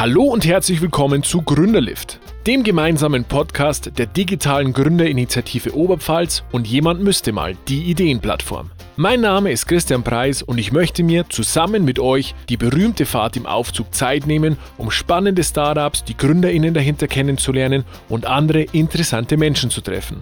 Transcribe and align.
Hallo 0.00 0.22
und 0.22 0.46
herzlich 0.46 0.80
willkommen 0.80 1.24
zu 1.24 1.42
Gründerlift, 1.42 2.20
dem 2.46 2.62
gemeinsamen 2.62 3.24
Podcast 3.24 3.98
der 3.98 4.06
digitalen 4.06 4.72
Gründerinitiative 4.72 5.74
Oberpfalz 5.74 6.44
und 6.52 6.68
jemand 6.68 7.02
müsste 7.02 7.32
mal 7.32 7.56
die 7.66 7.82
Ideenplattform. 7.90 8.70
Mein 8.94 9.20
Name 9.22 9.50
ist 9.50 9.66
Christian 9.66 10.04
Preis 10.04 10.40
und 10.40 10.58
ich 10.58 10.70
möchte 10.70 11.02
mir 11.02 11.28
zusammen 11.28 11.84
mit 11.84 11.98
euch 11.98 12.36
die 12.48 12.56
berühmte 12.56 13.06
Fahrt 13.06 13.36
im 13.36 13.46
Aufzug 13.46 13.92
Zeit 13.92 14.28
nehmen, 14.28 14.56
um 14.76 14.92
spannende 14.92 15.42
Startups, 15.42 16.04
die 16.04 16.16
Gründerinnen 16.16 16.74
dahinter 16.74 17.08
kennenzulernen 17.08 17.82
und 18.08 18.24
andere 18.24 18.62
interessante 18.70 19.36
Menschen 19.36 19.68
zu 19.68 19.80
treffen. 19.80 20.18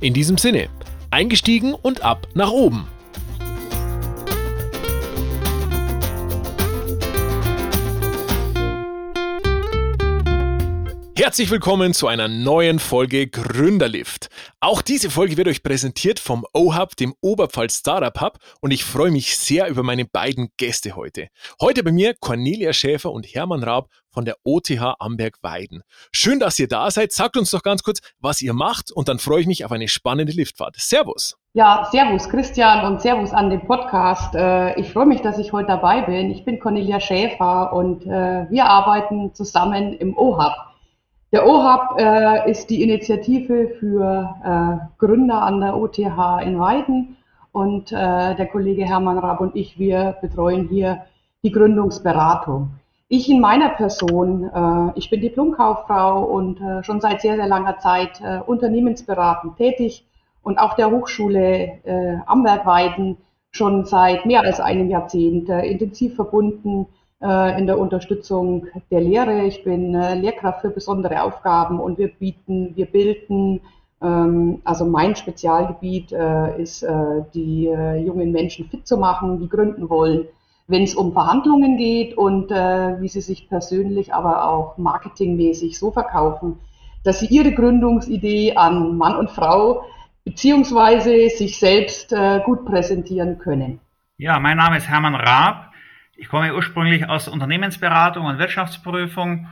In 0.00 0.14
diesem 0.14 0.38
Sinne, 0.38 0.70
eingestiegen 1.10 1.74
und 1.74 2.00
ab 2.00 2.26
nach 2.32 2.52
oben. 2.52 2.86
Herzlich 11.22 11.50
willkommen 11.50 11.92
zu 11.92 12.06
einer 12.06 12.28
neuen 12.28 12.78
Folge 12.78 13.26
Gründerlift. 13.26 14.30
Auch 14.58 14.80
diese 14.80 15.10
Folge 15.10 15.36
wird 15.36 15.48
euch 15.48 15.62
präsentiert 15.62 16.18
vom 16.18 16.46
OHub, 16.54 16.96
dem 16.96 17.12
Oberpfalz 17.20 17.80
Startup 17.80 18.18
Hub 18.22 18.38
und 18.62 18.70
ich 18.70 18.86
freue 18.86 19.10
mich 19.10 19.36
sehr 19.36 19.68
über 19.68 19.82
meine 19.82 20.06
beiden 20.06 20.48
Gäste 20.56 20.96
heute. 20.96 21.28
Heute 21.60 21.84
bei 21.84 21.92
mir 21.92 22.14
Cornelia 22.18 22.72
Schäfer 22.72 23.12
und 23.12 23.26
Hermann 23.26 23.62
Raab 23.62 23.90
von 24.08 24.24
der 24.24 24.36
OTH 24.44 24.94
Amberg-Weiden. 24.98 25.82
Schön, 26.10 26.40
dass 26.40 26.58
ihr 26.58 26.68
da 26.68 26.90
seid. 26.90 27.12
Sagt 27.12 27.36
uns 27.36 27.50
doch 27.50 27.62
ganz 27.62 27.82
kurz, 27.82 28.00
was 28.18 28.40
ihr 28.40 28.54
macht 28.54 28.90
und 28.90 29.06
dann 29.10 29.18
freue 29.18 29.42
ich 29.42 29.46
mich 29.46 29.66
auf 29.66 29.72
eine 29.72 29.88
spannende 29.88 30.32
Liftfahrt. 30.32 30.76
Servus. 30.78 31.36
Ja, 31.52 31.86
Servus 31.92 32.30
Christian 32.30 32.86
und 32.86 33.02
Servus 33.02 33.32
an 33.32 33.50
den 33.50 33.60
Podcast. 33.66 34.34
Äh, 34.34 34.80
ich 34.80 34.90
freue 34.90 35.04
mich, 35.04 35.20
dass 35.20 35.36
ich 35.36 35.52
heute 35.52 35.66
dabei 35.66 36.00
bin. 36.00 36.30
Ich 36.30 36.46
bin 36.46 36.58
Cornelia 36.58 36.98
Schäfer 36.98 37.74
und 37.74 38.06
äh, 38.06 38.46
wir 38.48 38.64
arbeiten 38.64 39.34
zusammen 39.34 39.92
im 39.98 40.16
OHub. 40.16 40.69
Der 41.32 41.46
OHAB 41.46 42.00
äh, 42.00 42.50
ist 42.50 42.70
die 42.70 42.82
Initiative 42.82 43.68
für 43.78 44.34
äh, 44.44 44.86
Gründer 44.98 45.42
an 45.42 45.60
der 45.60 45.76
OTH 45.76 45.98
in 46.44 46.58
Weiden 46.58 47.16
und 47.52 47.92
äh, 47.92 48.34
der 48.34 48.46
Kollege 48.46 48.84
Hermann 48.84 49.18
Raab 49.18 49.40
und 49.40 49.54
ich, 49.54 49.78
wir 49.78 50.16
betreuen 50.20 50.66
hier 50.68 51.04
die 51.44 51.52
Gründungsberatung. 51.52 52.70
Ich 53.06 53.30
in 53.30 53.40
meiner 53.40 53.68
Person, 53.68 54.50
äh, 54.52 54.98
ich 54.98 55.08
bin 55.08 55.20
Diplomkauffrau 55.20 56.24
und 56.24 56.60
äh, 56.60 56.82
schon 56.82 57.00
seit 57.00 57.20
sehr, 57.20 57.36
sehr 57.36 57.46
langer 57.46 57.78
Zeit 57.78 58.20
äh, 58.20 58.40
unternehmensberatend 58.44 59.56
tätig 59.56 60.04
und 60.42 60.58
auch 60.58 60.74
der 60.74 60.90
Hochschule 60.90 61.80
äh, 61.84 62.16
Amberg-Weiden 62.26 63.18
schon 63.52 63.84
seit 63.84 64.26
mehr 64.26 64.40
als 64.40 64.58
einem 64.58 64.90
Jahrzehnt 64.90 65.48
intensiv 65.48 66.14
verbunden 66.14 66.86
in 67.22 67.66
der 67.66 67.78
Unterstützung 67.78 68.66
der 68.90 69.02
Lehre. 69.02 69.44
Ich 69.44 69.62
bin 69.62 69.94
äh, 69.94 70.14
Lehrkraft 70.14 70.62
für 70.62 70.70
besondere 70.70 71.22
Aufgaben 71.22 71.78
und 71.78 71.98
wir 71.98 72.08
bieten, 72.08 72.74
wir 72.76 72.86
bilden, 72.86 73.60
ähm, 74.02 74.62
also 74.64 74.86
mein 74.86 75.14
Spezialgebiet 75.14 76.12
äh, 76.12 76.62
ist, 76.62 76.86
die 77.34 77.64
jungen 77.64 78.32
Menschen 78.32 78.66
fit 78.70 78.86
zu 78.86 78.96
machen, 78.96 79.38
die 79.38 79.50
gründen 79.50 79.90
wollen, 79.90 80.24
wenn 80.66 80.82
es 80.82 80.94
um 80.94 81.12
Verhandlungen 81.12 81.76
geht 81.76 82.16
und 82.16 82.50
wie 82.50 83.08
sie 83.08 83.20
sich 83.20 83.48
persönlich, 83.48 84.14
aber 84.14 84.48
auch 84.48 84.78
marketingmäßig 84.78 85.78
so 85.78 85.90
verkaufen, 85.90 86.58
dass 87.04 87.20
sie 87.20 87.26
ihre 87.26 87.52
Gründungsidee 87.52 88.56
an 88.56 88.96
Mann 88.96 89.16
und 89.16 89.30
Frau 89.30 89.84
beziehungsweise 90.24 91.28
sich 91.28 91.58
selbst 91.58 92.14
gut 92.44 92.64
präsentieren 92.64 93.38
können. 93.38 93.80
Ja, 94.16 94.38
mein 94.38 94.56
Name 94.56 94.76
ist 94.76 94.88
Hermann 94.88 95.14
Raab. 95.14 95.69
Ich 96.20 96.28
komme 96.28 96.54
ursprünglich 96.54 97.08
aus 97.08 97.28
Unternehmensberatung 97.28 98.26
und 98.26 98.38
Wirtschaftsprüfung, 98.38 99.48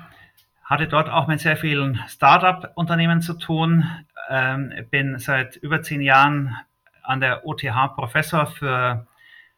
hatte 0.63 0.87
dort 0.87 1.09
auch 1.09 1.27
mit 1.27 1.41
sehr 1.41 1.57
vielen 1.57 1.99
Start-up-Unternehmen 2.09 3.23
zu 3.23 3.33
tun, 3.39 3.91
ähm, 4.29 4.75
bin 4.91 5.19
seit 5.19 5.57
über 5.57 5.81
zehn 5.81 6.03
Jahren 6.03 6.55
an 7.03 7.21
der 7.21 7.47
OTH 7.47 7.95
Professor 7.97 8.47
für 8.47 9.07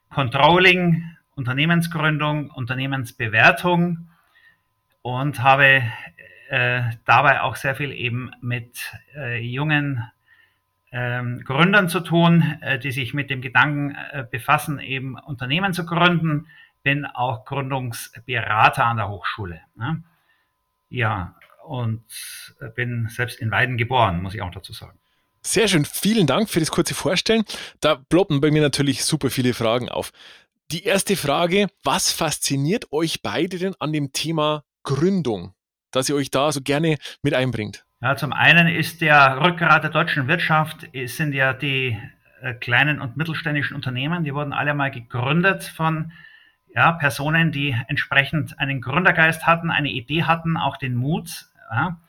Controlling, 0.09 1.17
Unternehmensgründung, 1.35 2.49
Unternehmensbewertung 2.51 4.09
und 5.03 5.43
habe 5.43 5.83
äh, 6.49 6.83
dabei 7.07 7.41
auch 7.41 7.57
sehr 7.57 7.75
viel 7.75 7.91
eben 7.91 8.31
mit 8.41 8.79
äh, 9.17 9.41
jungen 9.41 10.05
ähm, 10.93 11.43
Gründern 11.45 11.89
zu 11.89 11.99
tun, 11.99 12.57
äh, 12.61 12.79
die 12.79 12.93
sich 12.93 13.15
mit 13.15 13.31
dem 13.31 13.41
Gedanken 13.41 13.97
äh, 14.13 14.25
befassen, 14.31 14.79
eben 14.79 15.19
Unternehmen 15.19 15.73
zu 15.73 15.85
gründen, 15.85 16.47
bin 16.83 17.07
auch 17.07 17.45
Gründungsberater 17.45 18.85
an 18.85 18.97
der 18.97 19.09
Hochschule. 19.09 19.61
Ne? 19.77 20.03
Ja, 20.89 21.37
und 21.65 22.03
bin 22.75 23.09
selbst 23.09 23.39
in 23.39 23.51
Weiden 23.51 23.77
geboren, 23.77 24.23
muss 24.23 24.35
ich 24.35 24.43
auch 24.43 24.51
dazu 24.51 24.73
sagen. 24.73 24.99
Sehr 25.43 25.69
schön, 25.69 25.85
vielen 25.85 26.27
Dank 26.27 26.51
für 26.51 26.61
das 26.61 26.71
kurze 26.71 26.95
Vorstellen. 26.95 27.45
Da 27.81 27.95
ploppen 27.95 28.41
bei 28.41 28.51
mir 28.51 28.61
natürlich 28.61 29.05
super 29.05 29.31
viele 29.31 29.55
Fragen 29.55 29.89
auf. 29.89 30.13
Die 30.71 30.85
erste 30.85 31.17
Frage, 31.17 31.69
was 31.83 32.13
fasziniert 32.13 32.93
euch 32.93 33.23
beide 33.23 33.59
denn 33.59 33.75
an 33.81 33.93
dem 33.93 34.13
Thema 34.13 34.65
Gründung, 34.83 35.55
dass 35.91 36.09
ihr 36.09 36.15
euch 36.15 36.31
da 36.31 36.53
so 36.53 36.61
gerne 36.61 36.97
mit 37.23 37.35
einbringt? 37.35 37.85
Ja, 38.03 38.17
zum 38.17 38.33
einen 38.33 38.69
ist 38.69 39.01
der 39.01 39.41
Rückgrat 39.43 39.83
der 39.83 39.91
deutschen 39.91 40.29
Wirtschaft, 40.29 40.89
sind 41.07 41.33
ja 41.33 41.53
die 41.53 41.99
äh, 42.41 42.55
kleinen 42.55 43.01
und 43.01 43.17
mittelständischen 43.17 43.75
Unternehmen, 43.75 44.25
die 44.25 44.35
wurden 44.35 44.53
alle 44.53 44.75
mal 44.75 44.91
gegründet 44.91 45.65
von 45.65 46.13
ja, 46.75 46.93
Personen, 46.93 47.53
die 47.53 47.77
entsprechend 47.89 48.59
einen 48.59 48.81
Gründergeist 48.81 49.47
hatten, 49.47 49.71
eine 49.71 49.91
Idee 49.91 50.25
hatten, 50.25 50.57
auch 50.57 50.77
den 50.77 50.95
Mut. 50.95 51.47
Ja. 51.71 52.01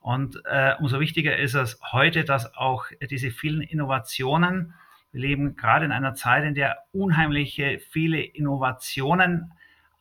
Und 0.00 0.40
äh, 0.46 0.74
umso 0.78 1.00
wichtiger 1.00 1.36
ist 1.36 1.54
es 1.54 1.80
heute, 1.92 2.24
dass 2.24 2.54
auch 2.54 2.86
diese 3.10 3.30
vielen 3.30 3.60
Innovationen, 3.60 4.74
wir 5.12 5.20
leben 5.20 5.56
gerade 5.56 5.84
in 5.84 5.92
einer 5.92 6.14
Zeit, 6.14 6.44
in 6.44 6.54
der 6.54 6.78
unheimliche 6.92 7.78
viele 7.78 8.20
Innovationen 8.20 9.52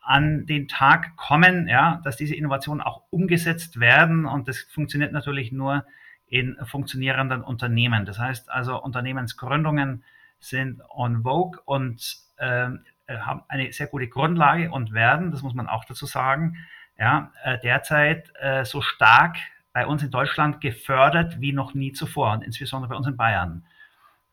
an 0.02 0.46
den 0.46 0.68
Tag 0.68 1.18
kommen, 1.18 1.68
ja, 1.68 2.00
dass 2.04 2.16
diese 2.16 2.36
Innovationen 2.36 2.82
auch 2.82 3.04
umgesetzt 3.10 3.80
werden. 3.80 4.26
Und 4.26 4.48
das 4.48 4.60
funktioniert 4.60 5.12
natürlich 5.12 5.52
nur 5.52 5.86
in 6.28 6.58
funktionierenden 6.64 7.42
Unternehmen. 7.42 8.06
Das 8.06 8.20
heißt 8.20 8.50
also, 8.50 8.82
Unternehmensgründungen 8.82 10.04
sind 10.40 10.82
on 10.90 11.24
vogue 11.24 11.60
und 11.66 12.18
ähm, 12.40 12.80
äh, 12.86 12.97
haben 13.08 13.44
eine 13.48 13.72
sehr 13.72 13.88
gute 13.88 14.08
Grundlage 14.08 14.72
und 14.72 14.94
werden, 14.94 15.32
das 15.32 15.42
muss 15.42 15.54
man 15.54 15.68
auch 15.68 15.86
dazu 15.86 16.06
sagen, 16.06 16.58
ja, 16.98 17.32
äh, 17.44 17.58
derzeit 17.60 18.32
äh, 18.40 18.66
so 18.66 18.82
stark 18.82 19.38
bei 19.72 19.86
uns 19.86 20.04
in 20.04 20.12
Deutschland 20.12 20.62
gefördert 20.62 21.40
wie 21.40 21.54
noch 21.54 21.74
nie 21.74 21.94
zuvor 21.94 22.34
und 22.34 22.44
insbesondere 22.44 22.90
bei 22.90 22.96
uns 22.96 23.08
in 23.08 23.18
Bayern. 23.18 23.66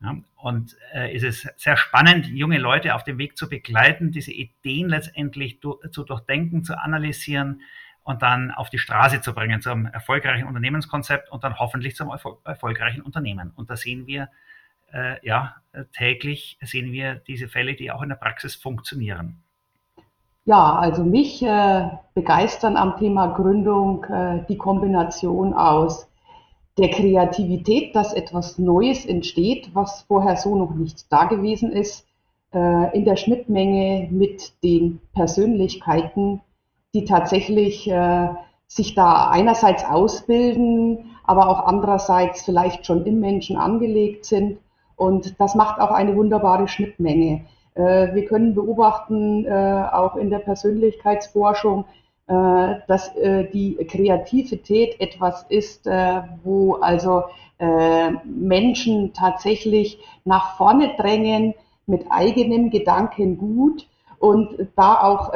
Ja, 0.01 0.17
und 0.37 0.77
äh, 0.93 1.15
ist 1.15 1.23
es 1.23 1.49
sehr 1.57 1.77
spannend, 1.77 2.27
junge 2.27 2.59
Leute 2.59 2.95
auf 2.95 3.05
dem 3.05 3.19
Weg 3.19 3.37
zu 3.37 3.49
begleiten, 3.49 4.11
diese 4.11 4.33
Ideen 4.33 4.89
letztendlich 4.89 5.61
du, 5.61 5.79
zu 5.91 6.05
durchdenken, 6.05 6.65
zu 6.65 6.79
analysieren 6.79 7.63
und 8.03 8.23
dann 8.23 8.51
auf 8.51 8.71
die 8.71 8.79
Straße 8.79 9.21
zu 9.21 9.35
bringen 9.35 9.63
zum 9.63 9.87
erfolgreichen 9.87 10.47
Unternehmenskonzept 10.47 11.31
und 11.31 11.45
dann 11.45 11.59
hoffentlich 11.59 11.97
zum 11.97 12.11
erfol 12.11 12.39
erfolgreichen 12.45 13.03
Unternehmen. 13.03 13.51
Und 13.55 13.71
da 13.71 13.77
sehen 13.77 14.07
wir 14.07 14.25
äh, 14.25 14.29
ja, 15.23 15.57
täglich 15.93 16.57
sehen 16.63 16.93
wir 16.93 17.17
diese 17.27 17.49
Fälle, 17.49 17.75
die 17.75 17.91
auch 17.91 18.03
in 18.03 18.11
der 18.11 18.17
Praxis 18.17 18.55
funktionieren. 18.55 19.43
Ja, 20.47 20.75
also 20.75 21.05
mich 21.05 21.43
äh, 21.43 21.89
begeistern 22.15 22.77
am 22.77 22.99
Thema 22.99 23.29
Gründung 23.29 24.05
äh, 24.05 24.45
die 24.47 24.59
Kombination 24.59 25.55
aus 25.55 26.07
der 26.77 26.91
Kreativität, 26.91 27.97
dass 27.97 28.13
etwas 28.13 28.59
Neues 28.59 29.07
entsteht, 29.07 29.71
was 29.75 30.03
vorher 30.03 30.37
so 30.37 30.55
noch 30.55 30.75
nicht 30.75 31.11
da 31.11 31.25
gewesen 31.25 31.73
ist, 31.73 32.07
äh, 32.53 32.95
in 32.95 33.07
der 33.07 33.17
Schnittmenge 33.17 34.09
mit 34.11 34.53
den 34.63 35.01
Persönlichkeiten, 35.15 36.43
die 36.93 37.07
tatsächlich 37.07 37.91
äh, 37.91 38.29
sich 38.67 38.95
da 38.95 39.31
einerseits 39.31 39.85
ausbilden, 39.85 41.17
aber 41.25 41.49
auch 41.49 41.67
andererseits 41.67 42.45
vielleicht 42.45 42.85
schon 42.85 43.07
im 43.07 43.19
Menschen 43.19 43.57
angelegt 43.57 44.27
sind 44.27 44.59
und 44.97 45.39
das 45.41 45.55
macht 45.55 45.81
auch 45.81 45.91
eine 45.91 46.17
wunderbare 46.17 46.69
Schnittmenge. 46.69 47.45
Äh, 47.75 48.15
wir 48.15 48.25
können 48.27 48.55
beobachten, 48.55 49.45
äh, 49.45 49.89
auch 49.93 50.17
in 50.17 50.31
der 50.31 50.39
Persönlichkeitsforschung, 50.39 51.85
äh, 52.27 52.33
dass 52.89 53.13
die 53.15 53.77
Kreativität 53.87 55.01
etwas 55.01 55.45
ist, 55.49 55.87
wo 56.43 56.75
also 56.75 57.25
Menschen 58.25 59.13
tatsächlich 59.13 59.99
nach 60.25 60.57
vorne 60.57 60.93
drängen 60.99 61.55
mit 61.87 62.07
eigenem 62.11 62.71
Gedankengut 62.71 63.87
und 64.19 64.69
da 64.75 65.03
auch 65.03 65.33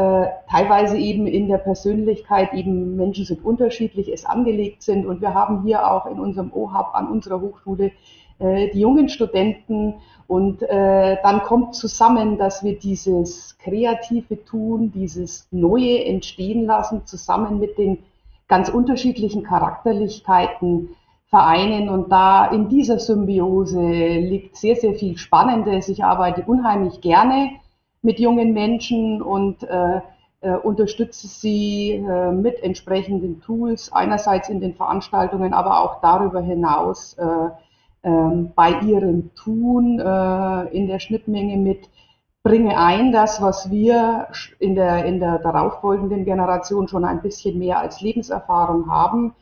teilweise 0.51 0.99
eben 0.99 1.27
in 1.27 1.49
der 1.49 1.59
Persönlichkeit 1.59 2.55
eben 2.55 2.97
Menschen 2.97 3.25
sind 3.25 3.45
unterschiedlich, 3.45 4.13
es 4.13 4.25
angelegt 4.25 4.83
sind 4.83 5.07
und 5.07 5.21
wir 5.21 5.33
haben 5.33 5.63
hier 5.63 5.91
auch 5.91 6.07
in 6.07 6.19
unserem 6.19 6.53
OHAB 6.53 6.95
an 6.95 7.09
unserer 7.09 7.41
Hochschule 7.41 7.93
äh, 8.39 8.71
die 8.71 8.81
jungen 8.81 9.09
Studenten 9.09 9.95
und 10.29 10.63
äh, 10.63 11.17
dann 11.23 11.43
kommt 11.43 11.75
zusammen, 11.75 12.37
dass 12.37 12.63
wir 12.63 12.79
dieses 12.79 13.57
kreative 13.59 14.45
Tun, 14.45 14.93
dieses 14.93 15.49
Neue 15.51 16.05
entstehen 16.05 16.67
lassen, 16.67 17.07
zusammen 17.07 17.59
mit 17.59 17.79
den 17.79 17.99
ganz 18.47 18.69
unterschiedlichen 18.69 19.43
Charakterlichkeiten 19.43 20.91
vereinen. 21.31 21.89
Und 21.89 22.13
da 22.13 22.47
in 22.47 22.69
dieser 22.69 22.99
Symbiose 22.99 23.81
liegt 23.81 24.57
sehr, 24.57 24.77
sehr 24.77 24.95
viel 24.95 25.17
Spannendes. 25.17 25.89
Ich 25.89 26.05
arbeite 26.05 26.43
unheimlich 26.43 27.01
gerne 27.01 27.53
mit 28.03 28.21
jungen 28.21 28.53
Menschen 28.53 29.23
und 29.23 29.63
äh, 29.63 30.01
äh, 30.41 30.53
unterstütze 30.53 31.27
sie 31.27 31.93
äh, 31.93 32.33
mit 32.33 32.63
entsprechenden 32.63 33.41
Tools, 33.41 33.93
einerseits 33.93 34.49
in 34.49 34.61
den 34.61 34.75
Veranstaltungen, 34.75 35.53
aber 35.53 35.81
auch 35.81 36.01
darüber 36.01 36.41
hinaus 36.41 37.15
äh, 37.15 37.25
bei 38.55 38.81
ihrem 38.81 39.35
Tun 39.35 39.99
äh, 39.99 40.77
in 40.77 40.87
der 40.87 40.99
Schnittmenge 40.99 41.57
mit 41.57 41.89
bringe 42.43 42.79
ein 42.79 43.13
das, 43.13 43.43
was 43.43 43.71
wir 43.71 44.29
in 44.59 44.75
der, 44.75 45.05
in 45.05 45.21
der 45.21 45.39
darauffolgenden 45.39 46.25
Generation 46.25 46.89
schon 46.89 47.05
ein 47.05 47.21
bisschen 47.21 47.59
mehr 47.59 47.79
als 47.79 48.01
Lebenserfahrung 48.01 48.91
haben, 48.91 49.35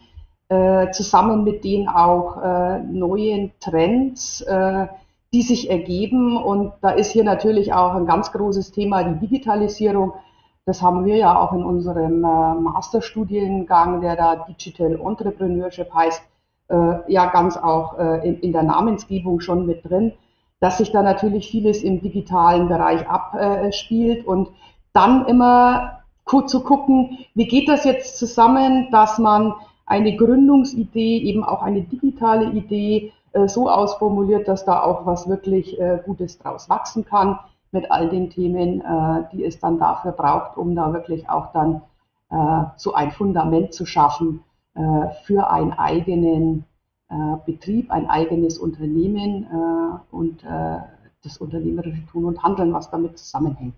äh, 0.49 0.91
zusammen 0.91 1.45
mit 1.45 1.65
den 1.65 1.89
auch 1.89 2.43
äh, 2.43 2.81
neuen 2.81 3.53
Trends, 3.61 4.41
äh, 4.43 4.87
die 5.33 5.43
sich 5.43 5.71
ergeben. 5.71 6.37
Und 6.37 6.73
da 6.81 6.91
ist 6.91 7.13
hier 7.13 7.25
natürlich 7.25 7.73
auch 7.73 7.95
ein 7.95 8.07
ganz 8.07 8.33
großes 8.33 8.73
Thema 8.73 9.05
die 9.05 9.21
Digitalisierung. 9.21 10.15
Das 10.65 10.83
haben 10.83 11.05
wir 11.05 11.17
ja 11.17 11.39
auch 11.39 11.53
in 11.53 11.65
unserem 11.65 12.25
äh, 12.25 12.55
Masterstudiengang, 12.55 14.01
der 14.01 14.17
da 14.17 14.37
Digital 14.49 14.99
Entrepreneurship 15.01 15.93
heißt, 15.95 16.23
ja 16.69 17.27
ganz 17.27 17.57
auch 17.57 17.99
äh, 17.99 18.29
in, 18.29 18.41
in, 18.41 18.53
der 18.53 18.65
Namensgebung 18.65 19.41
schon 19.41 19.67
mit 19.67 19.89
drin, 19.89 20.13
dass 20.59 20.79
sich 20.79 20.91
da 20.91 21.03
natürlich 21.03 21.49
vieles 21.49 21.83
im 21.83 22.01
digitalen 22.01 22.69
Bereich 22.69 23.09
abspielt 23.09 24.27
und 24.27 24.49
dann 24.93 25.27
immer 25.27 26.01
zu 26.47 26.65
gucken, 26.65 27.19
wie 27.35 27.47
geht 27.47 27.69
das 27.69 27.85
jetzt 27.85 28.19
zusammen, 28.19 28.89
dass 28.91 29.19
man 29.19 29.55
eine 29.87 30.17
Gründungsidee, 30.17 31.19
eben 31.19 31.45
auch 31.45 31.63
eine 31.63 31.83
digitale 31.83 32.51
Idee 32.51 33.13
äh, 33.33 33.49
so 33.49 33.71
ausformuliert, 33.71 34.49
dass 34.49 34.65
da 34.65 34.83
auch 34.83 35.07
was 35.07 35.29
wirklich 35.29 35.81
äh, 35.81 36.01
Gutes 36.05 36.39
draus 36.39 36.69
wachsen 36.69 37.05
kann 37.05 37.39
mit 37.71 37.91
all 37.91 38.09
den 38.09 38.31
Themen, 38.31 38.81
äh, 38.81 39.25
die 39.33 39.45
es 39.45 39.61
dann 39.61 39.79
dafür 39.79 40.13
braucht, 40.13 40.57
um 40.57 40.75
da 40.75 40.93
wirklich 40.93 41.29
auch 41.29 41.53
dann 41.53 41.83
äh, 42.31 42.65
so 42.77 42.95
ein 42.95 43.13
Fundament 43.13 43.73
zu 43.73 43.87
schaffen, 43.87 44.43
äh, 44.43 44.56
für 45.25 45.51
einen 45.51 45.73
eigenen 45.73 46.65
äh, 47.09 47.37
Betrieb, 47.47 47.91
ein 47.91 48.09
eigenes 48.11 48.59
Unternehmen 48.59 49.45
äh, 49.45 50.15
und 50.15 50.45
das 51.23 51.39
unternehmerische 51.39 52.05
Tun 52.07 52.25
und 52.25 52.43
Handeln, 52.43 52.73
was 52.73 52.91
damit 52.91 53.19
zusammenhängt. 53.19 53.75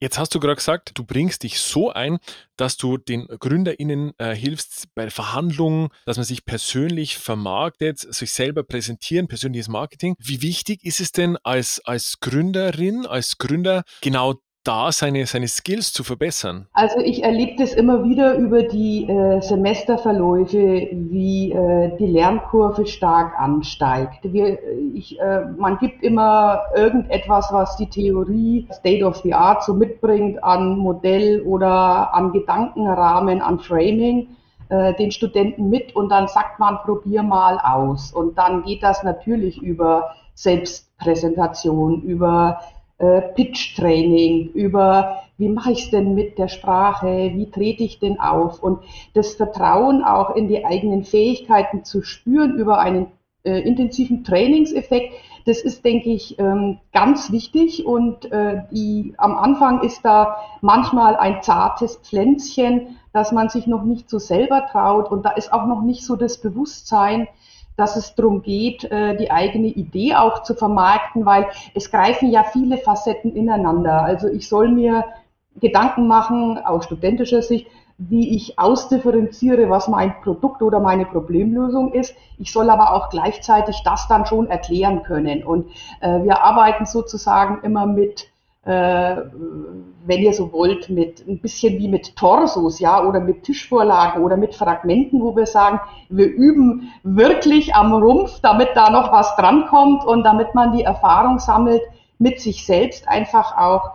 Jetzt 0.00 0.16
hast 0.16 0.32
du 0.32 0.38
gerade 0.38 0.54
gesagt, 0.54 0.92
du 0.94 1.04
bringst 1.04 1.42
dich 1.42 1.60
so 1.60 1.90
ein, 1.90 2.18
dass 2.56 2.76
du 2.76 2.98
den 2.98 3.26
GründerInnen 3.26 4.12
äh, 4.18 4.32
hilfst 4.32 4.94
bei 4.94 5.10
Verhandlungen, 5.10 5.88
dass 6.06 6.16
man 6.16 6.24
sich 6.24 6.44
persönlich 6.44 7.18
vermarktet, 7.18 7.98
sich 7.98 8.32
selber 8.32 8.62
präsentieren, 8.62 9.26
persönliches 9.26 9.66
Marketing. 9.66 10.14
Wie 10.20 10.40
wichtig 10.40 10.84
ist 10.84 11.00
es 11.00 11.10
denn 11.10 11.36
als, 11.42 11.80
als 11.84 12.20
Gründerin, 12.20 13.06
als 13.06 13.38
Gründer 13.38 13.82
genau 14.00 14.34
da 14.68 14.92
seine, 14.92 15.24
seine 15.24 15.48
Skills 15.48 15.94
zu 15.94 16.04
verbessern? 16.04 16.66
Also 16.74 17.00
ich 17.00 17.24
erlebe 17.24 17.56
das 17.56 17.72
immer 17.72 18.04
wieder 18.04 18.34
über 18.34 18.62
die 18.62 19.08
äh, 19.08 19.40
Semesterverläufe, 19.40 20.88
wie 20.92 21.52
äh, 21.52 21.96
die 21.96 22.06
Lernkurve 22.06 22.86
stark 22.86 23.38
ansteigt. 23.40 24.18
Wir, 24.24 24.58
ich, 24.94 25.18
äh, 25.18 25.46
man 25.56 25.78
gibt 25.78 26.02
immer 26.02 26.60
irgendetwas, 26.76 27.48
was 27.50 27.76
die 27.78 27.88
Theorie 27.88 28.68
State 28.70 29.04
of 29.04 29.16
the 29.22 29.32
Art 29.32 29.64
so 29.64 29.72
mitbringt 29.72 30.44
an 30.44 30.76
Modell 30.76 31.40
oder 31.42 32.14
an 32.14 32.32
Gedankenrahmen, 32.32 33.40
an 33.40 33.60
Framing 33.60 34.28
äh, 34.68 34.92
den 34.94 35.10
Studenten 35.10 35.70
mit 35.70 35.96
und 35.96 36.10
dann 36.10 36.28
sagt 36.28 36.58
man, 36.58 36.76
probier 36.84 37.22
mal 37.22 37.58
aus. 37.58 38.12
Und 38.12 38.36
dann 38.36 38.64
geht 38.64 38.82
das 38.82 39.02
natürlich 39.02 39.62
über 39.62 40.10
Selbstpräsentation, 40.34 42.02
über 42.02 42.60
äh, 42.98 43.22
Pitch-Training, 43.22 44.50
über 44.52 45.22
wie 45.38 45.48
mache 45.48 45.72
ich 45.72 45.84
es 45.84 45.90
denn 45.90 46.14
mit 46.14 46.36
der 46.36 46.48
Sprache, 46.48 47.32
wie 47.34 47.50
trete 47.50 47.84
ich 47.84 48.00
denn 48.00 48.18
auf? 48.18 48.62
Und 48.62 48.80
das 49.14 49.34
Vertrauen 49.34 50.02
auch 50.02 50.34
in 50.34 50.48
die 50.48 50.64
eigenen 50.64 51.04
Fähigkeiten 51.04 51.84
zu 51.84 52.02
spüren 52.02 52.56
über 52.56 52.80
einen 52.80 53.06
äh, 53.44 53.60
intensiven 53.60 54.24
Trainingseffekt, 54.24 55.12
das 55.48 55.62
ist, 55.62 55.82
denke 55.82 56.10
ich, 56.10 56.38
ähm, 56.38 56.78
ganz 56.92 57.32
wichtig. 57.32 57.86
Und 57.86 58.30
äh, 58.30 58.64
die, 58.70 59.14
am 59.16 59.34
Anfang 59.34 59.82
ist 59.82 60.04
da 60.04 60.36
manchmal 60.60 61.16
ein 61.16 61.42
zartes 61.42 61.96
Pflänzchen, 61.96 62.98
dass 63.14 63.32
man 63.32 63.48
sich 63.48 63.66
noch 63.66 63.82
nicht 63.82 64.10
so 64.10 64.18
selber 64.18 64.66
traut. 64.70 65.10
Und 65.10 65.24
da 65.24 65.30
ist 65.30 65.52
auch 65.52 65.66
noch 65.66 65.80
nicht 65.80 66.04
so 66.04 66.16
das 66.16 66.38
Bewusstsein, 66.42 67.28
dass 67.78 67.96
es 67.96 68.14
darum 68.16 68.42
geht, 68.42 68.84
äh, 68.90 69.16
die 69.16 69.30
eigene 69.30 69.68
Idee 69.68 70.16
auch 70.16 70.42
zu 70.42 70.54
vermarkten, 70.54 71.24
weil 71.24 71.46
es 71.74 71.90
greifen 71.90 72.30
ja 72.30 72.42
viele 72.42 72.76
Facetten 72.76 73.34
ineinander. 73.34 74.02
Also 74.02 74.26
ich 74.28 74.48
soll 74.48 74.68
mir 74.68 75.04
Gedanken 75.60 76.08
machen, 76.08 76.58
aus 76.58 76.84
studentischer 76.84 77.40
Sicht, 77.40 77.68
wie 77.96 78.36
ich 78.36 78.58
ausdifferenziere, 78.58 79.70
was 79.70 79.88
mein 79.88 80.20
Produkt 80.22 80.62
oder 80.62 80.80
meine 80.80 81.06
Problemlösung 81.06 81.92
ist. 81.92 82.14
Ich 82.38 82.52
soll 82.52 82.68
aber 82.70 82.92
auch 82.94 83.10
gleichzeitig 83.10 83.80
das 83.84 84.06
dann 84.08 84.26
schon 84.26 84.48
erklären 84.48 85.04
können. 85.04 85.44
Und 85.44 85.68
äh, 86.00 86.22
wir 86.22 86.42
arbeiten 86.42 86.84
sozusagen 86.84 87.64
immer 87.64 87.86
mit 87.86 88.28
wenn 88.68 90.22
ihr 90.22 90.32
so 90.32 90.52
wollt, 90.52 90.90
mit 90.90 91.26
ein 91.26 91.40
bisschen 91.40 91.78
wie 91.78 91.88
mit 91.88 92.16
Torsos, 92.16 92.80
ja, 92.80 93.04
oder 93.04 93.20
mit 93.20 93.44
Tischvorlagen 93.44 94.22
oder 94.22 94.36
mit 94.36 94.54
Fragmenten, 94.54 95.20
wo 95.22 95.34
wir 95.36 95.46
sagen, 95.46 95.80
wir 96.08 96.26
üben 96.26 96.90
wirklich 97.02 97.74
am 97.74 97.92
Rumpf, 97.92 98.40
damit 98.40 98.70
da 98.74 98.90
noch 98.90 99.12
was 99.12 99.36
drankommt 99.36 100.04
und 100.04 100.24
damit 100.24 100.54
man 100.54 100.76
die 100.76 100.82
Erfahrung 100.82 101.38
sammelt, 101.38 101.82
mit 102.18 102.40
sich 102.40 102.66
selbst 102.66 103.08
einfach 103.08 103.56
auch 103.56 103.92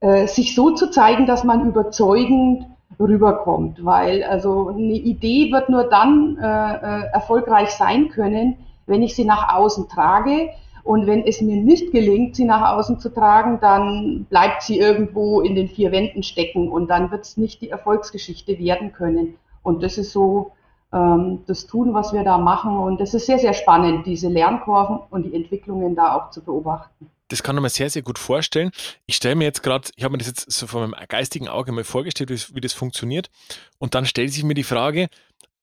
äh, 0.00 0.26
sich 0.26 0.54
so 0.54 0.70
zu 0.70 0.90
zeigen, 0.90 1.26
dass 1.26 1.44
man 1.44 1.66
überzeugend 1.66 2.66
rüberkommt, 2.98 3.84
weil 3.84 4.24
also 4.24 4.68
eine 4.68 4.94
Idee 4.94 5.52
wird 5.52 5.68
nur 5.68 5.84
dann 5.84 6.38
äh, 6.40 6.44
äh 6.44 7.02
erfolgreich 7.12 7.70
sein 7.70 8.08
können, 8.08 8.56
wenn 8.86 9.02
ich 9.02 9.14
sie 9.14 9.24
nach 9.24 9.54
außen 9.54 9.88
trage, 9.88 10.50
und 10.88 11.06
wenn 11.06 11.26
es 11.26 11.42
mir 11.42 11.56
nicht 11.56 11.92
gelingt, 11.92 12.34
sie 12.34 12.46
nach 12.46 12.72
außen 12.72 12.98
zu 12.98 13.10
tragen, 13.10 13.58
dann 13.60 14.24
bleibt 14.30 14.62
sie 14.62 14.78
irgendwo 14.78 15.42
in 15.42 15.54
den 15.54 15.68
vier 15.68 15.92
Wänden 15.92 16.22
stecken 16.22 16.70
und 16.70 16.88
dann 16.88 17.10
wird 17.10 17.26
es 17.26 17.36
nicht 17.36 17.60
die 17.60 17.68
Erfolgsgeschichte 17.68 18.58
werden 18.58 18.94
können. 18.94 19.34
Und 19.62 19.82
das 19.82 19.98
ist 19.98 20.12
so 20.12 20.52
ähm, 20.90 21.40
das 21.46 21.66
Tun, 21.66 21.92
was 21.92 22.14
wir 22.14 22.24
da 22.24 22.38
machen. 22.38 22.78
Und 22.78 23.02
das 23.02 23.12
ist 23.12 23.26
sehr, 23.26 23.38
sehr 23.38 23.52
spannend, 23.52 24.06
diese 24.06 24.30
Lernkurven 24.30 25.00
und 25.10 25.24
die 25.24 25.34
Entwicklungen 25.34 25.94
da 25.94 26.16
auch 26.16 26.30
zu 26.30 26.42
beobachten. 26.42 27.10
Das 27.28 27.42
kann 27.42 27.54
man 27.54 27.64
mir 27.64 27.68
sehr, 27.68 27.90
sehr 27.90 28.00
gut 28.00 28.18
vorstellen. 28.18 28.70
Ich 29.04 29.16
stelle 29.16 29.34
mir 29.34 29.44
jetzt 29.44 29.62
gerade, 29.62 29.90
ich 29.94 30.04
habe 30.04 30.12
mir 30.12 30.18
das 30.18 30.28
jetzt 30.28 30.50
so 30.50 30.66
von 30.66 30.88
meinem 30.88 31.06
geistigen 31.08 31.48
Auge 31.48 31.70
mal 31.70 31.84
vorgestellt, 31.84 32.30
wie, 32.30 32.54
wie 32.54 32.62
das 32.62 32.72
funktioniert. 32.72 33.28
Und 33.76 33.94
dann 33.94 34.06
stellt 34.06 34.32
sich 34.32 34.42
mir 34.42 34.54
die 34.54 34.64
Frage, 34.64 35.08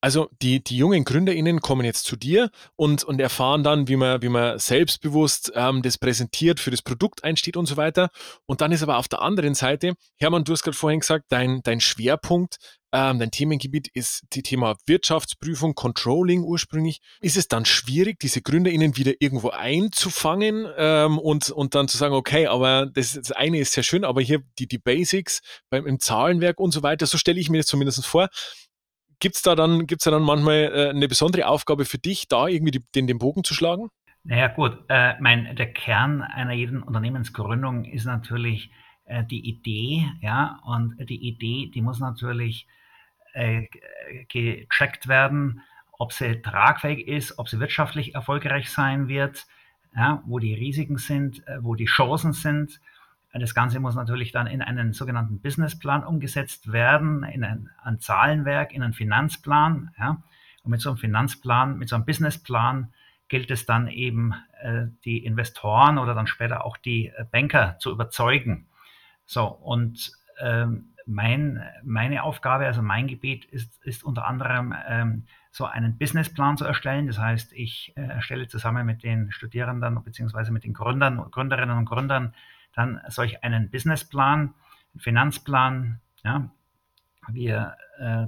also 0.06 0.30
die, 0.40 0.62
die 0.62 0.76
jungen 0.76 1.02
GründerInnen 1.02 1.60
kommen 1.60 1.84
jetzt 1.84 2.04
zu 2.04 2.14
dir 2.14 2.52
und, 2.76 3.02
und 3.02 3.20
erfahren 3.20 3.64
dann, 3.64 3.88
wie 3.88 3.96
man, 3.96 4.22
wie 4.22 4.28
man 4.28 4.56
selbstbewusst 4.56 5.50
ähm, 5.56 5.82
das 5.82 5.98
präsentiert, 5.98 6.60
für 6.60 6.70
das 6.70 6.80
Produkt 6.80 7.24
einsteht 7.24 7.56
und 7.56 7.66
so 7.66 7.76
weiter. 7.76 8.10
Und 8.46 8.60
dann 8.60 8.70
ist 8.70 8.84
aber 8.84 8.98
auf 8.98 9.08
der 9.08 9.20
anderen 9.20 9.56
Seite, 9.56 9.94
Hermann, 10.16 10.44
du 10.44 10.52
hast 10.52 10.62
gerade 10.62 10.76
vorhin 10.76 11.00
gesagt, 11.00 11.24
dein, 11.30 11.60
dein 11.64 11.80
Schwerpunkt, 11.80 12.58
ähm, 12.92 13.18
dein 13.18 13.32
Themengebiet 13.32 13.88
ist 13.94 14.22
die 14.32 14.44
Thema 14.44 14.76
Wirtschaftsprüfung, 14.86 15.74
Controlling 15.74 16.44
ursprünglich. 16.44 17.00
Ist 17.20 17.36
es 17.36 17.48
dann 17.48 17.64
schwierig, 17.64 18.20
diese 18.20 18.42
GründerInnen 18.42 18.96
wieder 18.96 19.14
irgendwo 19.18 19.50
einzufangen 19.50 20.68
ähm, 20.76 21.18
und, 21.18 21.50
und 21.50 21.74
dann 21.74 21.88
zu 21.88 21.98
sagen, 21.98 22.14
okay, 22.14 22.46
aber 22.46 22.86
das, 22.86 23.14
das 23.14 23.32
eine 23.32 23.58
ist 23.58 23.72
sehr 23.72 23.82
schön, 23.82 24.04
aber 24.04 24.22
hier 24.22 24.40
die, 24.60 24.68
die 24.68 24.78
Basics 24.78 25.40
beim, 25.68 25.84
im 25.84 25.98
Zahlenwerk 25.98 26.60
und 26.60 26.70
so 26.70 26.84
weiter, 26.84 27.06
so 27.06 27.18
stelle 27.18 27.40
ich 27.40 27.50
mir 27.50 27.58
das 27.58 27.66
zumindest 27.66 28.06
vor 28.06 28.28
Gibt 29.18 29.36
es 29.36 29.42
da 29.42 29.54
dann, 29.54 29.86
gibt's 29.86 30.04
da 30.04 30.10
dann 30.10 30.22
manchmal 30.22 30.70
äh, 30.74 30.90
eine 30.90 31.08
besondere 31.08 31.46
Aufgabe 31.46 31.84
für 31.84 31.98
dich, 31.98 32.28
da 32.28 32.48
irgendwie 32.48 32.72
die, 32.72 32.84
den, 32.94 33.06
den 33.06 33.18
Bogen 33.18 33.44
zu 33.44 33.54
schlagen? 33.54 33.88
Naja 34.24 34.48
gut, 34.48 34.78
äh, 34.88 35.14
mein, 35.20 35.54
der 35.56 35.72
Kern 35.72 36.20
einer 36.20 36.52
jeden 36.52 36.82
Unternehmensgründung 36.82 37.84
ist 37.84 38.04
natürlich 38.04 38.70
äh, 39.04 39.24
die 39.24 39.48
Idee, 39.48 40.06
ja, 40.20 40.60
und 40.64 40.96
die 41.08 41.28
Idee, 41.28 41.70
die 41.72 41.80
muss 41.80 42.00
natürlich 42.00 42.66
äh, 43.32 43.68
gecheckt 44.28 45.06
werden, 45.08 45.62
ob 45.92 46.12
sie 46.12 46.42
tragfähig 46.42 47.06
ist, 47.06 47.38
ob 47.38 47.48
sie 47.48 47.60
wirtschaftlich 47.60 48.14
erfolgreich 48.14 48.70
sein 48.70 49.08
wird, 49.08 49.46
ja, 49.94 50.22
wo 50.26 50.38
die 50.38 50.54
Risiken 50.54 50.98
sind, 50.98 51.46
äh, 51.46 51.62
wo 51.62 51.74
die 51.74 51.86
Chancen 51.86 52.32
sind 52.32 52.80
das 53.38 53.54
Ganze 53.54 53.80
muss 53.80 53.94
natürlich 53.94 54.32
dann 54.32 54.46
in 54.46 54.62
einen 54.62 54.92
sogenannten 54.92 55.40
Businessplan 55.40 56.04
umgesetzt 56.04 56.72
werden, 56.72 57.24
in 57.24 57.44
ein, 57.44 57.70
ein 57.82 58.00
Zahlenwerk, 58.00 58.72
in 58.72 58.82
einen 58.82 58.92
Finanzplan. 58.92 59.90
Ja. 59.98 60.22
Und 60.62 60.70
mit 60.70 60.80
so 60.80 60.90
einem 60.90 60.98
Finanzplan, 60.98 61.78
mit 61.78 61.88
so 61.88 61.96
einem 61.96 62.04
Businessplan 62.04 62.92
gilt 63.28 63.50
es 63.50 63.66
dann 63.66 63.88
eben, 63.88 64.34
äh, 64.60 64.86
die 65.04 65.24
Investoren 65.24 65.98
oder 65.98 66.14
dann 66.14 66.26
später 66.26 66.64
auch 66.64 66.76
die 66.76 67.08
äh, 67.08 67.24
Banker 67.30 67.76
zu 67.78 67.90
überzeugen. 67.90 68.66
So, 69.24 69.46
und 69.46 70.12
ähm, 70.40 70.92
mein, 71.06 71.62
meine 71.84 72.22
Aufgabe, 72.22 72.66
also 72.66 72.82
mein 72.82 73.06
Gebiet 73.06 73.44
ist, 73.44 73.84
ist 73.84 74.04
unter 74.04 74.26
anderem 74.26 74.74
ähm, 74.88 75.24
so 75.50 75.64
einen 75.64 75.98
Businessplan 75.98 76.56
zu 76.56 76.64
erstellen. 76.64 77.06
Das 77.06 77.18
heißt, 77.18 77.52
ich 77.52 77.92
äh, 77.96 78.02
erstelle 78.02 78.48
zusammen 78.48 78.86
mit 78.86 79.02
den 79.02 79.30
Studierenden 79.30 80.02
bzw. 80.02 80.50
mit 80.50 80.64
den 80.64 80.74
Gründern, 80.74 81.30
Gründerinnen 81.30 81.76
und 81.76 81.86
Gründern 81.86 82.34
dann 82.76 83.00
solch 83.08 83.42
einen 83.42 83.70
Businessplan, 83.70 84.54
Finanzplan. 84.96 86.00
Ja. 86.22 86.50
Wir 87.28 87.76
äh, 87.98 88.26